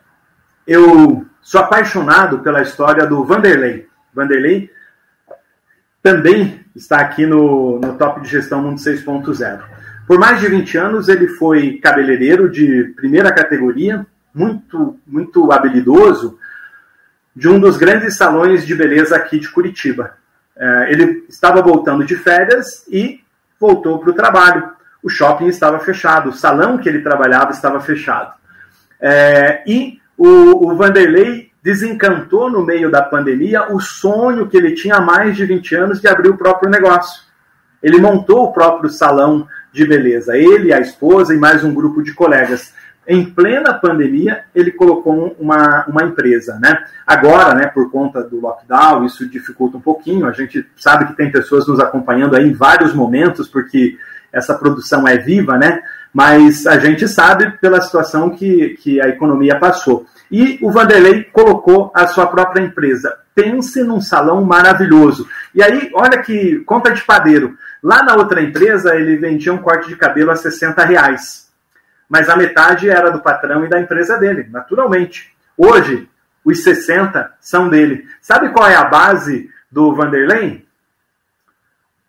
[0.65, 3.87] Eu sou apaixonado pela história do Vanderlei.
[4.13, 4.71] Vanderlei
[6.01, 9.61] também está aqui no, no Top de Gestão Mundo 6.0.
[10.07, 16.37] Por mais de 20 anos, ele foi cabeleireiro de primeira categoria, muito, muito habilidoso,
[17.35, 20.15] de um dos grandes salões de beleza aqui de Curitiba.
[20.55, 23.20] É, ele estava voltando de férias e
[23.61, 24.71] voltou para o trabalho.
[25.03, 28.33] O shopping estava fechado, o salão que ele trabalhava estava fechado.
[28.99, 34.95] É, e o, o Vanderlei desencantou no meio da pandemia o sonho que ele tinha
[34.95, 37.21] há mais de 20 anos de abrir o próprio negócio.
[37.81, 42.13] Ele montou o próprio salão de beleza, ele, a esposa e mais um grupo de
[42.13, 42.73] colegas.
[43.13, 46.81] Em plena pandemia, ele colocou uma, uma empresa, né?
[47.05, 50.25] Agora, né, por conta do lockdown, isso dificulta um pouquinho.
[50.25, 53.97] A gente sabe que tem pessoas nos acompanhando aí em vários momentos, porque
[54.31, 55.83] essa produção é viva, né?
[56.13, 60.05] Mas a gente sabe pela situação que, que a economia passou.
[60.31, 63.13] E o Vanderlei colocou a sua própria empresa.
[63.35, 65.27] Pense num salão maravilhoso.
[65.53, 67.57] E aí, olha que conta de padeiro.
[67.83, 71.50] Lá na outra empresa, ele vendia um corte de cabelo a 60 reais.
[72.11, 75.33] Mas a metade era do patrão e da empresa dele, naturalmente.
[75.55, 76.09] Hoje,
[76.43, 78.05] os 60 são dele.
[78.21, 80.65] Sabe qual é a base do Vanderlei?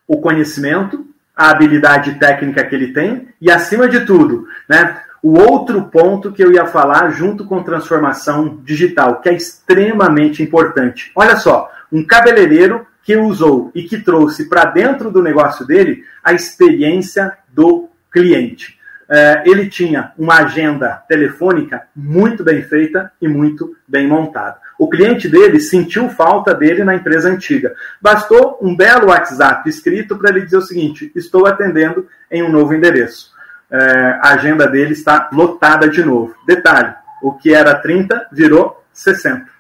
[0.05, 5.85] O conhecimento, a habilidade técnica que ele tem e, acima de tudo, né, o outro
[5.85, 11.13] ponto que eu ia falar junto com transformação digital, que é extremamente importante.
[11.15, 16.33] Olha só, um cabeleireiro que usou e que trouxe para dentro do negócio dele a
[16.33, 18.82] experiência do cliente.
[19.13, 24.57] É, ele tinha uma agenda telefônica muito bem feita e muito bem montada.
[24.79, 27.75] O cliente dele sentiu falta dele na empresa antiga.
[28.01, 32.73] Bastou um belo WhatsApp escrito para ele dizer o seguinte: estou atendendo em um novo
[32.73, 33.33] endereço
[33.73, 36.35] é, a agenda dele está lotada de novo.
[36.47, 39.51] Detalhe: o que era 30 virou 60.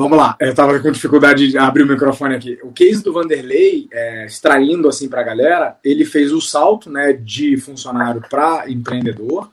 [0.00, 2.58] Vamos lá, eu estava com dificuldade de abrir o microfone aqui.
[2.62, 7.12] O case do Vanderlei, é, extraindo assim para a galera, ele fez o salto né,
[7.12, 9.50] de funcionário para empreendedor.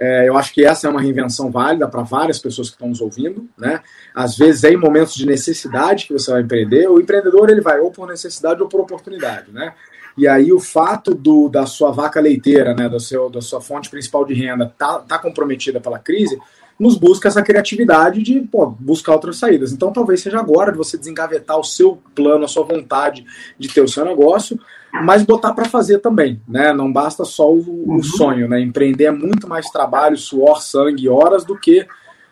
[0.00, 3.02] É, eu acho que essa é uma reinvenção válida para várias pessoas que estão nos
[3.02, 3.82] ouvindo, né?
[4.14, 6.88] Às vezes é em momentos de necessidade que você vai empreender.
[6.88, 9.74] O empreendedor ele vai ou por necessidade ou por oportunidade, né?
[10.20, 13.88] E aí o fato do, da sua vaca leiteira, né, do seu, da sua fonte
[13.88, 16.38] principal de renda, tá, tá comprometida pela crise,
[16.78, 19.72] nos busca essa criatividade de pô, buscar outras saídas.
[19.72, 23.24] Então talvez seja agora de você desengavetar o seu plano, a sua vontade
[23.58, 24.60] de ter o seu negócio,
[24.92, 26.70] mas botar para fazer também, né?
[26.74, 27.96] Não basta só o, uhum.
[27.96, 28.60] o, sonho, né?
[28.60, 31.86] Empreender é muito mais trabalho, suor, sangue, horas do que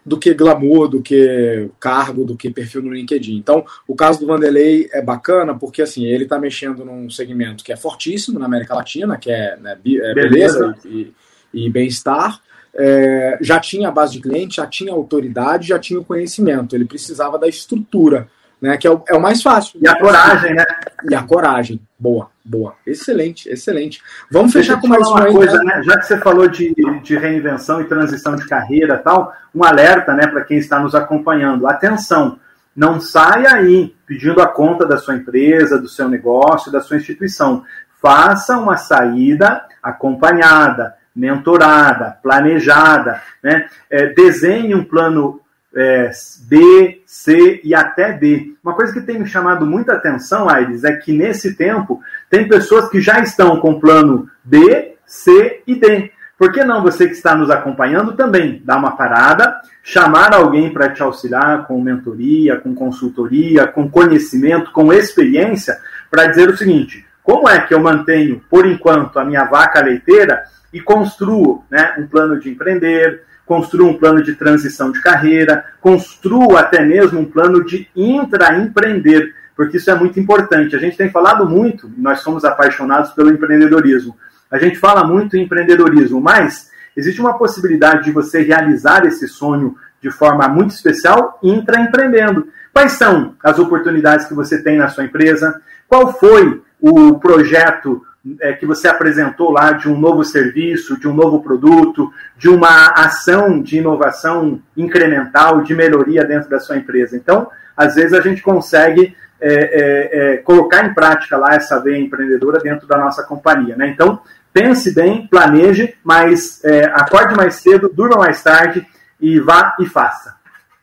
[0.09, 3.37] do que glamour, do que cargo, do que perfil no LinkedIn.
[3.37, 7.73] Então, o caso do Vanderlei é bacana porque assim ele está mexendo num segmento que
[7.73, 11.13] é fortíssimo na América Latina, que é, né, é beleza, beleza e,
[11.53, 12.41] e bem-estar.
[12.75, 16.75] É, já tinha a base de cliente, já tinha autoridade, já tinha o conhecimento.
[16.75, 18.29] Ele precisava da estrutura
[18.61, 18.77] né?
[18.77, 19.79] Que é o, é o mais fácil.
[19.83, 20.65] E a coragem, né?
[21.09, 21.81] E a coragem.
[21.99, 22.75] Boa, boa.
[22.87, 24.03] Excelente, excelente.
[24.31, 25.83] Vamos fechar com mais uma coisa, né?
[25.83, 30.27] Já que você falou de, de reinvenção e transição de carreira tal, um alerta, né,
[30.27, 31.67] para quem está nos acompanhando.
[31.67, 32.39] Atenção,
[32.75, 37.65] não saia aí pedindo a conta da sua empresa, do seu negócio, da sua instituição.
[38.01, 43.67] Faça uma saída acompanhada, mentorada, planejada, né?
[43.91, 45.41] É, desenhe um plano
[45.75, 46.11] é,
[46.49, 48.55] B, C e até D.
[48.63, 52.01] Uma coisa que tem me chamado muita atenção, Aires, é que nesse tempo
[52.31, 56.11] tem pessoas que já estão com plano B, C e D.
[56.39, 60.89] Por que não você que está nos acompanhando também dar uma parada, chamar alguém para
[60.89, 65.77] te auxiliar com mentoria, com consultoria, com conhecimento, com experiência,
[66.09, 70.45] para dizer o seguinte: como é que eu mantenho, por enquanto, a minha vaca leiteira
[70.73, 76.61] e construo né, um plano de empreender, construa um plano de transição de carreira, construa
[76.61, 80.77] até mesmo um plano de intraempreender, porque isso é muito importante.
[80.77, 84.15] A gente tem falado muito, nós somos apaixonados pelo empreendedorismo.
[84.51, 89.75] A gente fala muito em empreendedorismo, mas existe uma possibilidade de você realizar esse sonho
[90.01, 92.49] de forma muito especial, intraempreendendo.
[92.71, 95.61] Quais são as oportunidades que você tem na sua empresa?
[95.89, 98.05] Qual foi o projeto
[98.41, 102.89] é, que você apresentou lá de um novo serviço, de um novo produto, de uma
[102.89, 107.17] ação de inovação incremental, de melhoria dentro da sua empresa?
[107.17, 111.99] Então, às vezes a gente consegue é, é, é colocar em prática lá essa veia
[111.99, 113.77] empreendedora dentro da nossa companhia.
[113.77, 113.89] Né?
[113.89, 114.21] Então,
[114.53, 118.85] pense bem, planeje, mas é, acorde mais cedo, durma mais tarde
[119.21, 120.37] e vá e faça.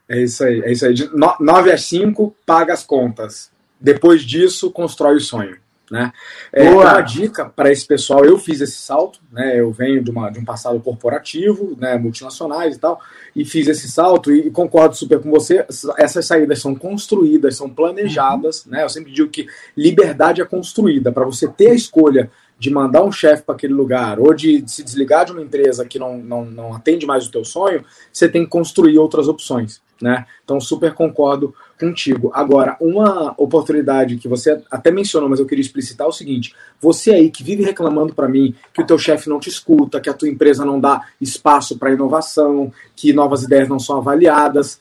[0.08, 0.94] É isso aí, é isso aí.
[0.94, 3.52] De 9 às 5, paga as contas.
[3.80, 5.58] Depois disso, constrói o sonho.
[5.90, 6.12] Né?
[6.52, 9.60] É, uma dica para esse pessoal, eu fiz esse salto, né?
[9.60, 11.96] Eu venho de, uma, de um passado corporativo, né?
[11.98, 13.00] multinacionais e tal,
[13.36, 15.66] e fiz esse salto e, e concordo super com você.
[15.98, 18.72] Essas saídas são construídas, são planejadas, uhum.
[18.72, 18.84] né?
[18.84, 23.12] Eu sempre digo que liberdade é construída para você ter a escolha de mandar um
[23.12, 26.46] chefe para aquele lugar ou de, de, se desligar de uma empresa que não, não,
[26.46, 30.26] não atende mais o teu sonho, você tem que construir outras opções, né?
[30.44, 32.32] Então super concordo contigo.
[32.34, 37.12] Agora, uma oportunidade que você até mencionou, mas eu queria explicitar é o seguinte: você
[37.12, 40.14] aí que vive reclamando para mim que o teu chefe não te escuta, que a
[40.14, 44.80] tua empresa não dá espaço para inovação, que novas ideias não são avaliadas,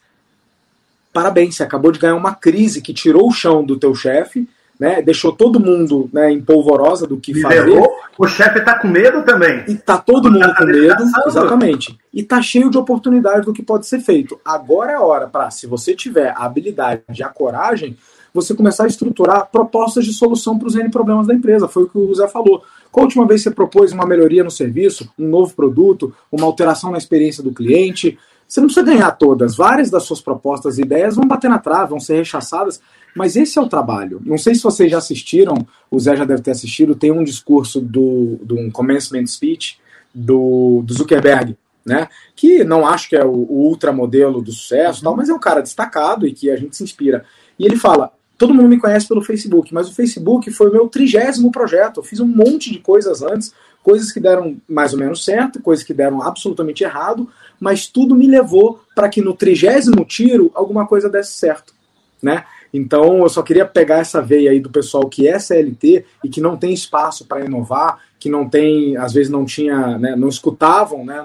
[1.15, 4.49] parabéns, você acabou de ganhar uma crise que tirou o chão do teu chefe
[4.79, 5.03] né?
[5.03, 7.81] Deixou todo mundo né, em polvorosa do que fazer.
[8.17, 9.65] O chefe está com medo também.
[9.67, 11.99] E tá todo mundo tá com medo, exatamente.
[12.13, 14.39] E tá cheio de oportunidades do que pode ser feito.
[14.45, 17.97] Agora é a hora para, se você tiver a habilidade e a coragem,
[18.33, 21.69] você começar a estruturar propostas de solução para os N problemas da empresa.
[21.69, 22.65] Foi o que o Zé falou.
[22.91, 26.91] Qual a última vez você propôs uma melhoria no serviço, um novo produto, uma alteração
[26.91, 28.19] na experiência do cliente?
[28.47, 29.57] Você não precisa ganhar todas.
[29.57, 32.81] Várias das suas propostas e ideias vão bater na trave, vão ser rechaçadas,
[33.15, 34.21] mas esse é o trabalho.
[34.25, 35.55] Não sei se vocês já assistiram,
[35.91, 39.79] o Zé já deve ter assistido, tem um discurso do, do um commencement speech
[40.15, 42.09] do, do Zuckerberg, né?
[42.35, 45.05] Que não acho que é o, o ultramodelo do sucesso, uhum.
[45.05, 47.25] tal, mas é um cara destacado e que a gente se inspira.
[47.59, 50.89] E ele fala: todo mundo me conhece pelo Facebook, mas o Facebook foi o meu
[50.89, 51.99] trigésimo projeto.
[52.01, 55.85] Eu fiz um monte de coisas antes, coisas que deram mais ou menos certo, coisas
[55.85, 57.29] que deram absolutamente errado,
[57.61, 61.75] mas tudo me levou para que no trigésimo tiro alguma coisa desse certo,
[62.23, 62.45] né?
[62.75, 66.41] Então eu só queria pegar essa veia aí do pessoal que é CLT e que
[66.41, 71.05] não tem espaço para inovar, que não tem, às vezes não tinha, né, não escutavam,
[71.05, 71.25] né?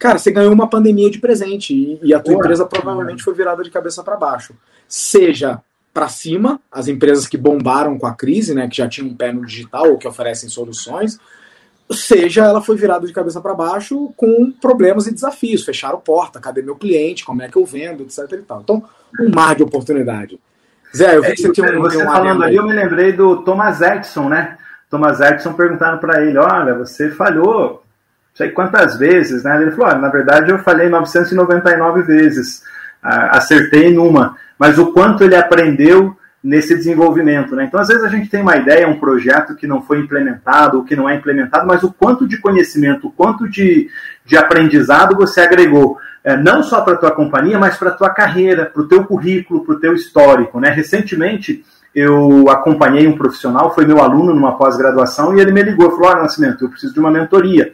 [0.00, 3.62] Cara, você ganhou uma pandemia de presente e, e a tua empresa provavelmente foi virada
[3.62, 4.56] de cabeça para baixo.
[4.88, 5.62] Seja
[5.94, 9.32] para cima, as empresas que bombaram com a crise, né, que já tinham um pé
[9.32, 11.20] no digital ou que oferecem soluções,
[11.92, 15.62] seja ela foi virada de cabeça para baixo com problemas e desafios.
[15.62, 18.32] Fecharam porta, cadê meu cliente, como é que eu vendo, etc.
[18.32, 18.60] E tal.
[18.62, 18.82] Então,
[19.20, 20.40] um mar de oportunidade.
[20.96, 21.80] Zé, eu vi é, que você tinha um.
[21.82, 24.56] Você um falando ali, eu me lembrei do Thomas Edison, né?
[24.88, 27.84] Thomas Edison perguntando para ele: olha, você falhou
[28.30, 29.60] não sei quantas vezes, né?
[29.60, 32.62] Ele falou: olha, na verdade eu falhei 999 vezes,
[33.02, 37.54] acertei numa, mas o quanto ele aprendeu nesse desenvolvimento.
[37.54, 37.64] Né?
[37.64, 40.84] Então, às vezes, a gente tem uma ideia, um projeto que não foi implementado, ou
[40.84, 43.90] que não é implementado, mas o quanto de conhecimento, o quanto de,
[44.24, 48.10] de aprendizado você agregou, é, não só para a tua companhia, mas para a tua
[48.10, 50.60] carreira, para o teu currículo, para o teu histórico.
[50.60, 50.70] Né?
[50.70, 56.10] Recentemente, eu acompanhei um profissional, foi meu aluno numa pós-graduação, e ele me ligou falou,
[56.10, 57.72] ah, Nascimento, eu preciso de uma mentoria.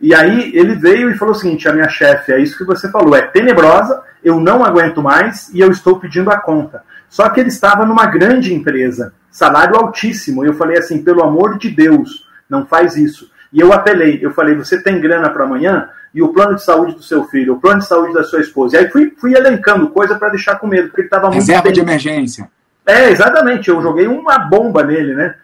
[0.00, 2.88] E aí ele veio e falou o seguinte, a minha chefe, é isso que você
[2.90, 6.82] falou, é tenebrosa, eu não aguento mais e eu estou pedindo a conta.
[7.08, 10.44] Só que ele estava numa grande empresa, salário altíssimo.
[10.44, 13.30] E eu falei assim: pelo amor de Deus, não faz isso.
[13.52, 15.88] E eu apelei, eu falei: você tem grana para amanhã?
[16.14, 18.76] E o plano de saúde do seu filho, o plano de saúde da sua esposa.
[18.76, 21.40] E aí fui, fui elencando coisa para deixar com medo, porque ele estava muito.
[21.40, 22.50] Reserva de emergência.
[22.86, 23.68] É, exatamente.
[23.68, 25.34] Eu joguei uma bomba nele, né?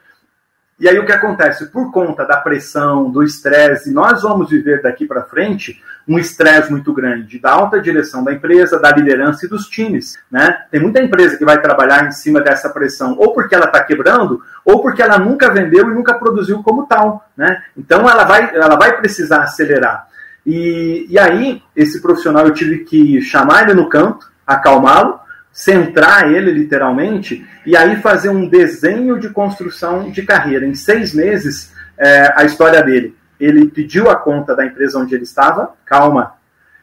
[0.79, 1.66] E aí o que acontece?
[1.66, 6.92] Por conta da pressão, do estresse, nós vamos viver daqui para frente um estresse muito
[6.92, 10.18] grande da alta direção da empresa, da liderança e dos times.
[10.31, 10.64] Né?
[10.70, 14.42] Tem muita empresa que vai trabalhar em cima dessa pressão, ou porque ela está quebrando,
[14.64, 17.24] ou porque ela nunca vendeu e nunca produziu como tal.
[17.37, 17.62] Né?
[17.77, 20.09] Então ela vai, ela vai precisar acelerar.
[20.46, 25.18] E, e aí, esse profissional eu tive que chamar ele no canto, acalmá-lo,
[25.52, 30.66] centrar ele literalmente e aí fazer um desenho de construção de carreira.
[30.66, 33.16] Em seis meses, é, a história dele.
[33.38, 36.35] Ele pediu a conta da empresa onde ele estava, calma,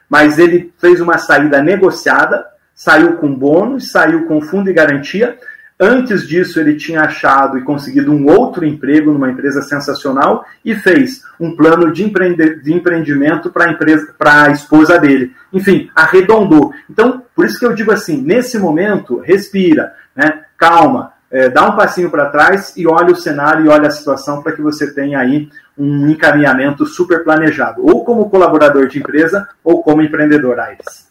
[0.10, 5.38] mas ele fez uma saída negociada, saiu com bônus, saiu com fundo de garantia,
[5.84, 11.24] Antes disso, ele tinha achado e conseguido um outro emprego numa empresa sensacional e fez
[11.40, 15.34] um plano de, empreende de empreendimento para a esposa dele.
[15.52, 16.72] Enfim, arredondou.
[16.88, 20.44] Então, por isso que eu digo assim: nesse momento, respira, né?
[20.56, 24.44] calma, é, dá um passinho para trás e olha o cenário e olha a situação
[24.44, 29.82] para que você tenha aí um encaminhamento super planejado, ou como colaborador de empresa ou
[29.82, 31.11] como empreendedor, Aires.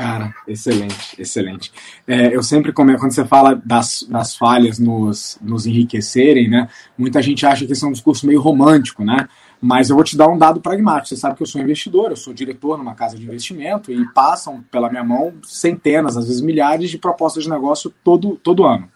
[0.00, 1.70] Cara, excelente, excelente.
[2.06, 6.70] É, eu sempre comento, quando você fala das, das falhas nos, nos enriquecerem, né?
[6.96, 9.28] Muita gente acha que esse é um discurso meio romântico, né?
[9.60, 11.08] Mas eu vou te dar um dado pragmático.
[11.08, 14.64] Você sabe que eu sou investidor, eu sou diretor numa casa de investimento e passam
[14.70, 18.88] pela minha mão centenas, às vezes milhares de propostas de negócio todo, todo ano.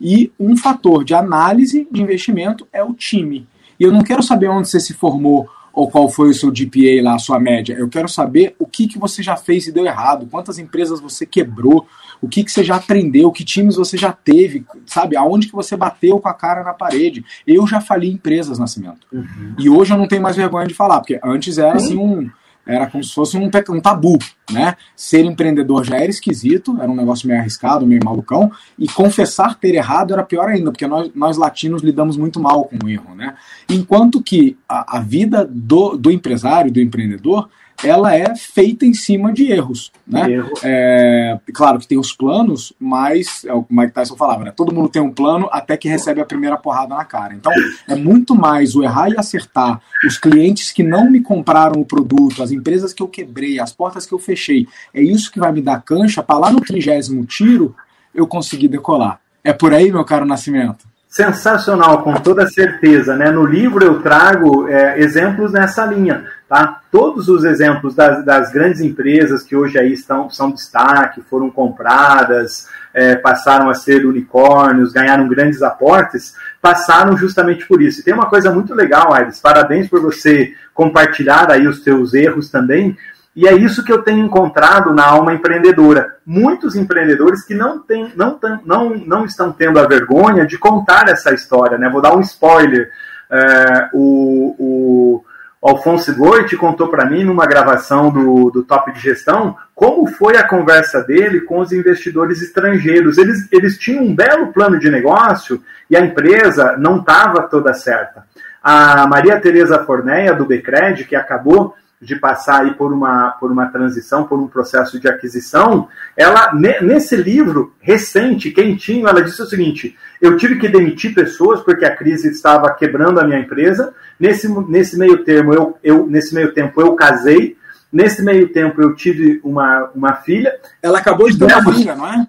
[0.00, 3.48] E um fator de análise de investimento é o time.
[3.80, 7.02] E eu não quero saber onde você se formou ou qual foi o seu GPA
[7.02, 7.74] lá, a sua média.
[7.74, 11.26] Eu quero saber o que, que você já fez e deu errado, quantas empresas você
[11.26, 11.86] quebrou,
[12.20, 15.18] o que, que você já aprendeu, que times você já teve, sabe?
[15.18, 17.22] Aonde que você bateu com a cara na parede.
[17.46, 19.06] Eu já falei empresas, Nascimento.
[19.12, 19.54] Uhum.
[19.58, 22.30] E hoje eu não tenho mais vergonha de falar, porque antes era assim um
[22.66, 24.18] era como se fosse um, um, tabu,
[24.50, 24.76] né?
[24.96, 29.74] Ser empreendedor já era esquisito, era um negócio meio arriscado, meio malucão, e confessar ter
[29.74, 33.36] errado era pior ainda, porque nós, nós latinos lidamos muito mal com o erro, né?
[33.68, 37.48] Enquanto que a, a vida do, do empresário, do empreendedor,
[37.82, 39.92] ela é feita em cima de erros.
[40.06, 40.32] Né?
[40.32, 40.52] Erro.
[40.62, 44.52] É, claro que tem os planos, mas é o que o Mike Tyson falava, né?
[44.54, 47.34] todo mundo tem um plano até que recebe a primeira porrada na cara.
[47.34, 47.52] Então
[47.88, 52.42] é muito mais o errar e acertar, os clientes que não me compraram o produto,
[52.42, 54.66] as empresas que eu quebrei, as portas que eu fechei.
[54.94, 57.74] É isso que vai me dar cancha para lá no trigésimo tiro
[58.14, 59.20] eu conseguir decolar.
[59.44, 60.95] É por aí, meu caro Nascimento?
[61.16, 63.16] Sensacional, com toda certeza.
[63.16, 63.30] Né?
[63.30, 66.80] No livro eu trago é, exemplos nessa linha Tá?
[66.92, 72.68] Todos os exemplos das, das, grandes empresas que hoje aí estão, são destaque, foram compradas,
[72.94, 78.00] é, passaram a ser unicórnios, ganharam grandes aportes, passaram justamente por isso.
[78.00, 82.48] E tem uma coisa muito legal, Aires, parabéns por você compartilhar aí os seus erros
[82.48, 82.96] também,
[83.36, 86.16] e é isso que eu tenho encontrado na alma empreendedora.
[86.24, 91.34] Muitos empreendedores que não, tem, não, não, não estão tendo a vergonha de contar essa
[91.34, 91.76] história.
[91.76, 91.86] Né?
[91.90, 92.90] Vou dar um spoiler.
[93.30, 95.24] É, o, o
[95.68, 100.48] Alfonso Goit contou para mim numa gravação do, do Top de Gestão como foi a
[100.48, 103.18] conversa dele com os investidores estrangeiros.
[103.18, 108.24] Eles, eles tinham um belo plano de negócio e a empresa não estava toda certa.
[108.62, 113.66] A Maria Tereza Forneia, do Becred, que acabou de passar aí por uma, por uma
[113.66, 119.96] transição, por um processo de aquisição, ela, nesse livro recente, quentinho, ela disse o seguinte:
[120.20, 123.94] eu tive que demitir pessoas porque a crise estava quebrando a minha empresa.
[124.18, 127.56] Nesse, nesse meio termo, eu, eu, nesse meio tempo, eu casei.
[127.92, 130.54] Nesse meio tempo, eu tive uma, uma filha.
[130.82, 132.26] Ela acabou de ter uma filha, não é?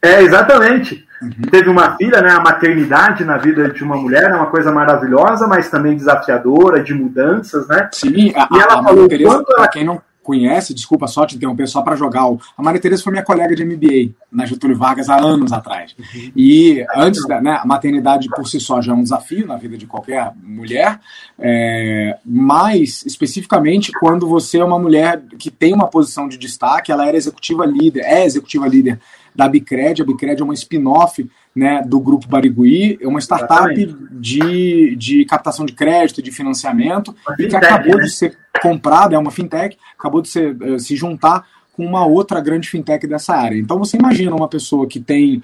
[0.00, 1.06] É, exatamente.
[1.22, 1.50] Uhum.
[1.50, 2.30] Teve uma filha, né?
[2.30, 6.94] A maternidade na vida de uma mulher é uma coisa maravilhosa, mas também desafiadora, de
[6.94, 7.88] mudanças, né?
[7.92, 9.68] Sim, a, e ela a falou Tereza, quanto ela...
[9.68, 10.00] quem não
[10.30, 12.20] conhece, desculpa só te interromper, só para jogar.
[12.56, 15.92] A Maria Tereza foi minha colega de MBA na Getúlio Vargas há anos atrás.
[15.98, 16.32] Uhum.
[16.36, 19.76] E antes, da, né, a maternidade por si só já é um desafio na vida
[19.76, 21.00] de qualquer mulher,
[21.36, 27.08] é, mas especificamente quando você é uma mulher que tem uma posição de destaque, ela
[27.08, 29.00] era executiva líder, é executiva líder
[29.34, 30.02] da Bicred.
[30.02, 33.74] A Bicred é uma spin-off né, do Grupo Barigui, é uma startup
[34.12, 38.04] de, de captação de crédito, de financiamento, e que acabou né?
[38.04, 42.40] de ser comprada, é uma fintech, acabou de ser, eh, se juntar com uma outra
[42.40, 43.56] grande fintech dessa área.
[43.56, 45.42] Então você imagina uma pessoa que tem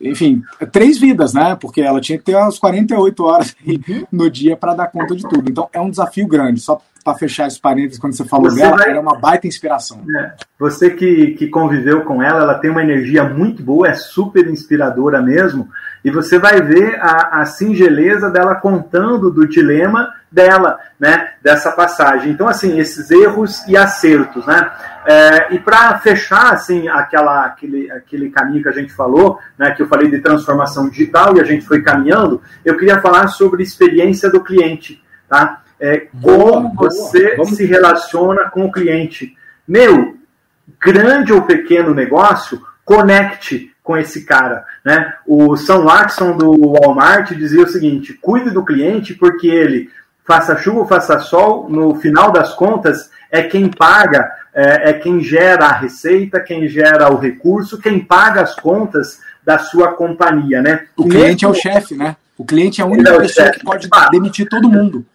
[0.00, 0.42] enfim,
[0.72, 1.54] três vidas, né?
[1.54, 4.04] Porque ela tinha que ter umas 48 horas uhum.
[4.10, 5.48] no dia para dar conta de tudo.
[5.48, 6.60] Então é um desafio grande.
[6.60, 8.90] Só para fechar esse parênteses, quando você falou você dela, vai...
[8.90, 10.04] era uma baita inspiração.
[10.18, 10.32] É.
[10.58, 15.22] Você que, que conviveu com ela, ela tem uma energia muito boa, é super inspiradora
[15.22, 15.68] mesmo,
[16.04, 22.32] e você vai ver a, a singeleza dela contando do dilema dela, né, dessa passagem.
[22.32, 24.68] Então, assim, esses erros e acertos, né?
[25.06, 29.82] É, e para fechar, assim, aquela, aquele, aquele caminho que a gente falou, né, que
[29.82, 34.28] eu falei de transformação digital e a gente foi caminhando, eu queria falar sobre experiência
[34.28, 35.62] do cliente, tá?
[35.80, 39.36] É, como você se relaciona com o cliente.
[39.66, 40.16] Meu,
[40.80, 44.64] grande ou pequeno negócio, conecte com esse cara.
[44.84, 45.14] Né?
[45.26, 49.90] O Sam Watson do Walmart dizia o seguinte: cuide do cliente porque ele,
[50.24, 55.20] faça chuva ou faça sol, no final das contas, é quem paga, é, é quem
[55.20, 60.60] gera a receita, quem gera o recurso, quem paga as contas da sua companhia.
[60.60, 60.86] Né?
[60.96, 62.16] O cliente é o chefe, né?
[62.36, 63.60] O cliente é a única é pessoa chefe.
[63.60, 65.06] que pode demitir todo mundo.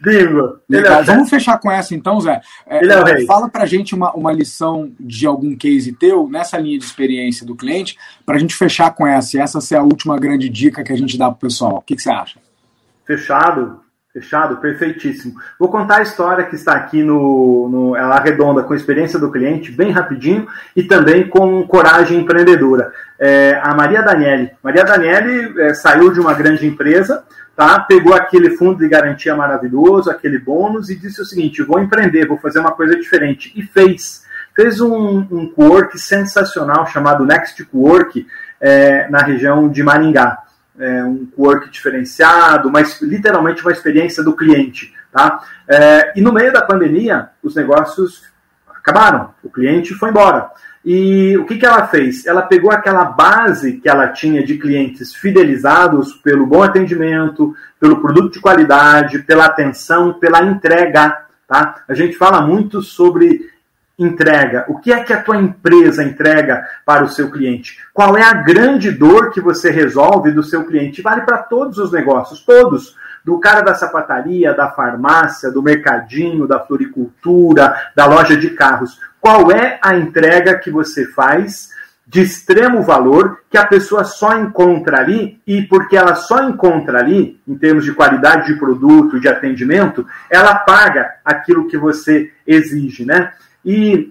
[0.00, 0.58] Bingo.
[0.72, 2.40] É Vamos fechar com essa então, Zé.
[2.66, 6.84] É, é fala pra gente uma, uma lição de algum case teu nessa linha de
[6.84, 9.36] experiência do cliente, pra gente fechar com essa.
[9.36, 11.76] E essa ser a última grande dica que a gente dá pro pessoal.
[11.76, 12.40] O que, que você acha?
[13.06, 13.80] Fechado.
[14.10, 15.34] Fechado, perfeitíssimo.
[15.58, 19.30] Vou contar a história que está aqui no, no Ela Redonda com a experiência do
[19.30, 22.90] cliente, bem rapidinho, e também com coragem empreendedora.
[23.20, 24.50] É, a Maria Daniele.
[24.62, 27.22] Maria Daniele é, saiu de uma grande empresa,
[27.58, 27.80] tá?
[27.80, 32.38] pegou aquele fundo de garantia maravilhoso, aquele bônus, e disse o seguinte: vou empreender, vou
[32.38, 33.52] fazer uma coisa diferente.
[33.56, 38.26] E fez fez um, um co-work sensacional chamado Next Co-work
[38.60, 40.38] é, na região de Maringá.
[40.78, 44.94] É, um co-work diferenciado, mas literalmente uma experiência do cliente.
[45.12, 45.40] Tá?
[45.66, 48.22] É, e no meio da pandemia, os negócios
[48.78, 50.50] acabaram, o cliente foi embora.
[50.84, 52.24] E o que, que ela fez?
[52.26, 58.34] Ela pegou aquela base que ela tinha de clientes fidelizados pelo bom atendimento, pelo produto
[58.34, 61.24] de qualidade, pela atenção, pela entrega.
[61.46, 61.82] Tá?
[61.88, 63.50] A gente fala muito sobre
[63.98, 64.64] entrega.
[64.68, 67.78] O que é que a tua empresa entrega para o seu cliente?
[67.92, 71.02] Qual é a grande dor que você resolve do seu cliente?
[71.02, 72.96] Vale para todos os negócios, todos
[73.28, 78.98] do cara da sapataria, da farmácia, do mercadinho, da floricultura, da loja de carros.
[79.20, 81.68] Qual é a entrega que você faz
[82.06, 87.38] de extremo valor que a pessoa só encontra ali e porque ela só encontra ali,
[87.46, 93.34] em termos de qualidade de produto, de atendimento, ela paga aquilo que você exige, né?
[93.62, 94.10] E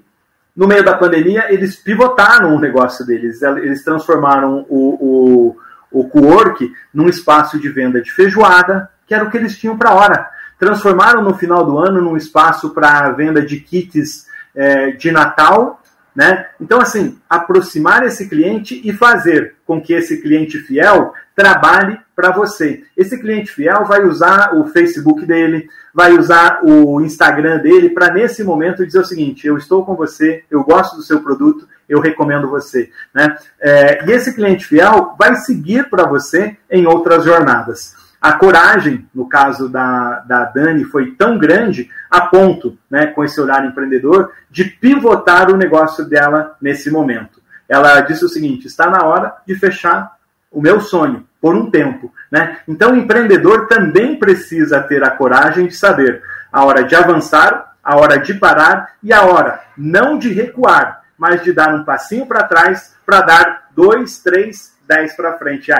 [0.55, 5.55] no meio da pandemia, eles pivotaram o negócio deles, eles transformaram o,
[5.91, 9.77] o, o co-work num espaço de venda de feijoada, que era o que eles tinham
[9.77, 10.29] para a hora.
[10.59, 15.81] Transformaram no final do ano num espaço para venda de kits é, de Natal.
[16.15, 16.47] Né?
[16.59, 22.83] Então, assim, aproximar esse cliente e fazer com que esse cliente fiel trabalhe para você.
[22.97, 28.43] Esse cliente fiel vai usar o Facebook dele, vai usar o Instagram dele para, nesse
[28.43, 32.49] momento, dizer o seguinte: eu estou com você, eu gosto do seu produto, eu recomendo
[32.49, 32.89] você.
[33.13, 33.37] Né?
[33.61, 37.95] É, e esse cliente fiel vai seguir para você em outras jornadas.
[38.21, 43.39] A coragem, no caso da, da Dani, foi tão grande a ponto, né, com esse
[43.39, 47.41] olhar empreendedor, de pivotar o negócio dela nesse momento.
[47.69, 50.17] Ela disse o seguinte: está na hora de fechar
[50.51, 52.11] o meu sonho por um tempo.
[52.31, 52.59] Né?
[52.67, 57.95] Então, o empreendedor também precisa ter a coragem de saber a hora de avançar, a
[57.97, 62.43] hora de parar e a hora não de recuar, mas de dar um passinho para
[62.43, 65.71] trás para dar dois, três, dez para frente.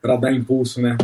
[0.00, 0.96] Para dar impulso, né?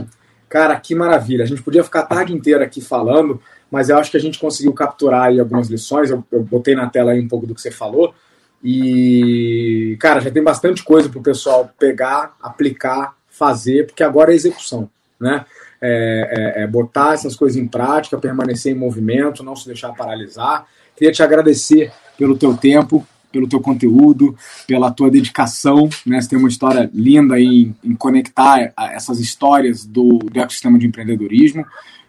[0.53, 1.45] Cara, que maravilha.
[1.45, 3.41] A gente podia ficar a tarde inteira aqui falando,
[3.71, 6.11] mas eu acho que a gente conseguiu capturar aí algumas lições.
[6.11, 8.15] Eu, eu botei na tela aí um pouco do que você falou.
[8.63, 14.35] E, cara, já tem bastante coisa para o pessoal pegar, aplicar, fazer, porque agora é
[14.35, 15.47] execução, né?
[15.81, 20.67] É, é, é, botar essas coisas em prática, permanecer em movimento, não se deixar paralisar.
[20.95, 25.89] Queria te agradecer pelo teu tempo, pelo teu conteúdo, pela tua dedicação.
[26.07, 26.21] Né?
[26.21, 31.65] Você tem uma história linda em, em conectar essas histórias do, do ecossistema de empreendedorismo.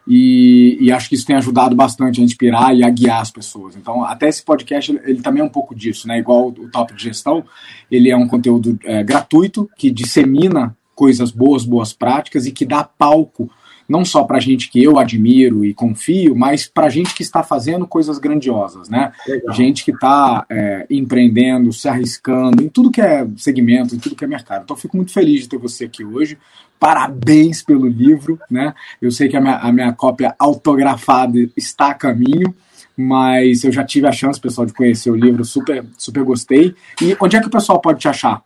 [0.05, 3.75] E, e, acho que isso tem ajudado bastante a inspirar e a guiar as pessoas.
[3.77, 6.19] Então, até esse podcast, ele também é um pouco disso, né?
[6.19, 7.45] Igual o Top de Gestão,
[7.89, 12.83] ele é um conteúdo é, gratuito que dissemina coisas boas, boas práticas e que dá
[12.83, 13.49] palco
[13.93, 17.85] não só para gente que eu admiro e confio, mas para gente que está fazendo
[17.85, 19.11] coisas grandiosas, né?
[19.27, 19.53] Legal.
[19.53, 24.25] Gente que está é, empreendendo, se arriscando em tudo que é segmento, em tudo que
[24.25, 24.63] é mercado.
[24.63, 26.39] Então, fico muito feliz de ter você aqui hoje.
[26.79, 28.73] Parabéns pelo livro, né?
[28.99, 32.51] Eu sei que a minha, a minha cópia autografada está a caminho
[32.95, 36.75] mas eu já tive a chance, pessoal, de conhecer o livro, super, super gostei.
[37.01, 38.43] E onde é que o pessoal pode te achar?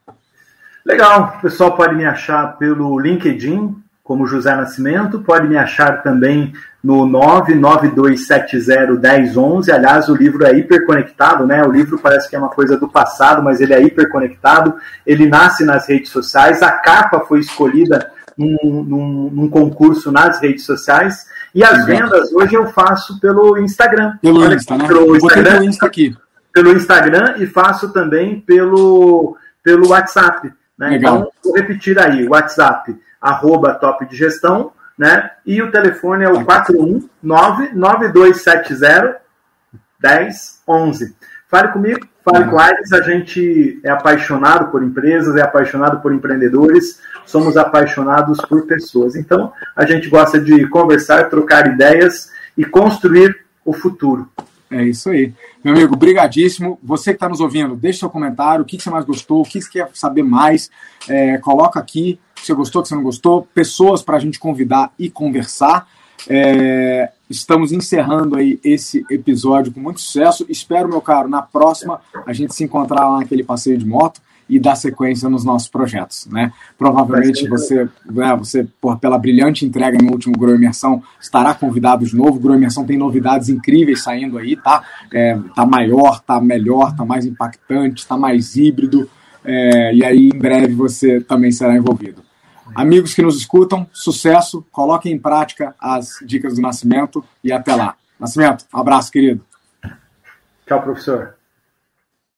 [0.86, 3.76] Legal, o pessoal pode me achar pelo LinkedIn,
[4.08, 9.70] como José Nascimento, pode me achar também no 992701011.
[9.70, 11.62] Aliás, o livro é hiperconectado, né?
[11.66, 14.76] O livro parece que é uma coisa do passado, mas ele é hiperconectado.
[15.06, 16.64] Ele nasce nas redes sociais.
[16.64, 21.28] A capa foi escolhida num, num, num concurso nas redes sociais.
[21.54, 24.14] E as vendas hoje eu faço pelo Instagram.
[24.22, 24.88] Pelo Olha, Insta, né?
[24.88, 26.16] Pelo Instagram, Insta aqui.
[26.54, 30.50] Pelo Instagram e faço também pelo, pelo WhatsApp.
[30.80, 30.96] Né?
[30.96, 35.32] Então, vou repetir aí, WhatsApp arroba top de gestão, né?
[35.46, 36.46] E o telefone é o
[37.24, 39.18] 419-9270
[40.02, 41.16] 1011.
[41.48, 42.52] Fale comigo, fale uhum.
[42.52, 48.40] com a Aires, a gente é apaixonado por empresas, é apaixonado por empreendedores, somos apaixonados
[48.42, 49.16] por pessoas.
[49.16, 54.30] Então, a gente gosta de conversar, trocar ideias e construir o futuro.
[54.70, 55.34] É isso aí.
[55.64, 56.78] Meu amigo, brigadíssimo.
[56.84, 59.46] Você que está nos ouvindo, deixe seu comentário, o que, que você mais gostou, o
[59.46, 60.70] que você quer saber mais,
[61.08, 64.92] é, coloca aqui se você gostou, se você não gostou, pessoas para a gente convidar
[65.00, 65.88] e conversar.
[66.30, 70.46] É, estamos encerrando aí esse episódio com muito sucesso.
[70.50, 74.60] Espero, meu caro, na próxima a gente se encontrar lá naquele passeio de moto e
[74.60, 76.52] dar sequência nos nossos projetos, né?
[76.78, 82.16] Provavelmente você, né, você por, pela brilhante entrega no último Grow Imersão, estará convidado de
[82.16, 82.38] novo.
[82.38, 84.84] O Grow Imersão tem novidades incríveis saindo aí, tá?
[85.14, 89.10] É, tá maior, tá melhor, tá mais impactante, tá mais híbrido.
[89.44, 92.22] É, e aí, em breve, você também será envolvido.
[92.76, 97.96] Amigos que nos escutam, sucesso, coloquem em prática as dicas do Nascimento e até lá.
[98.20, 99.42] Nascimento, um abraço, querido.
[100.66, 101.37] Tchau, professor.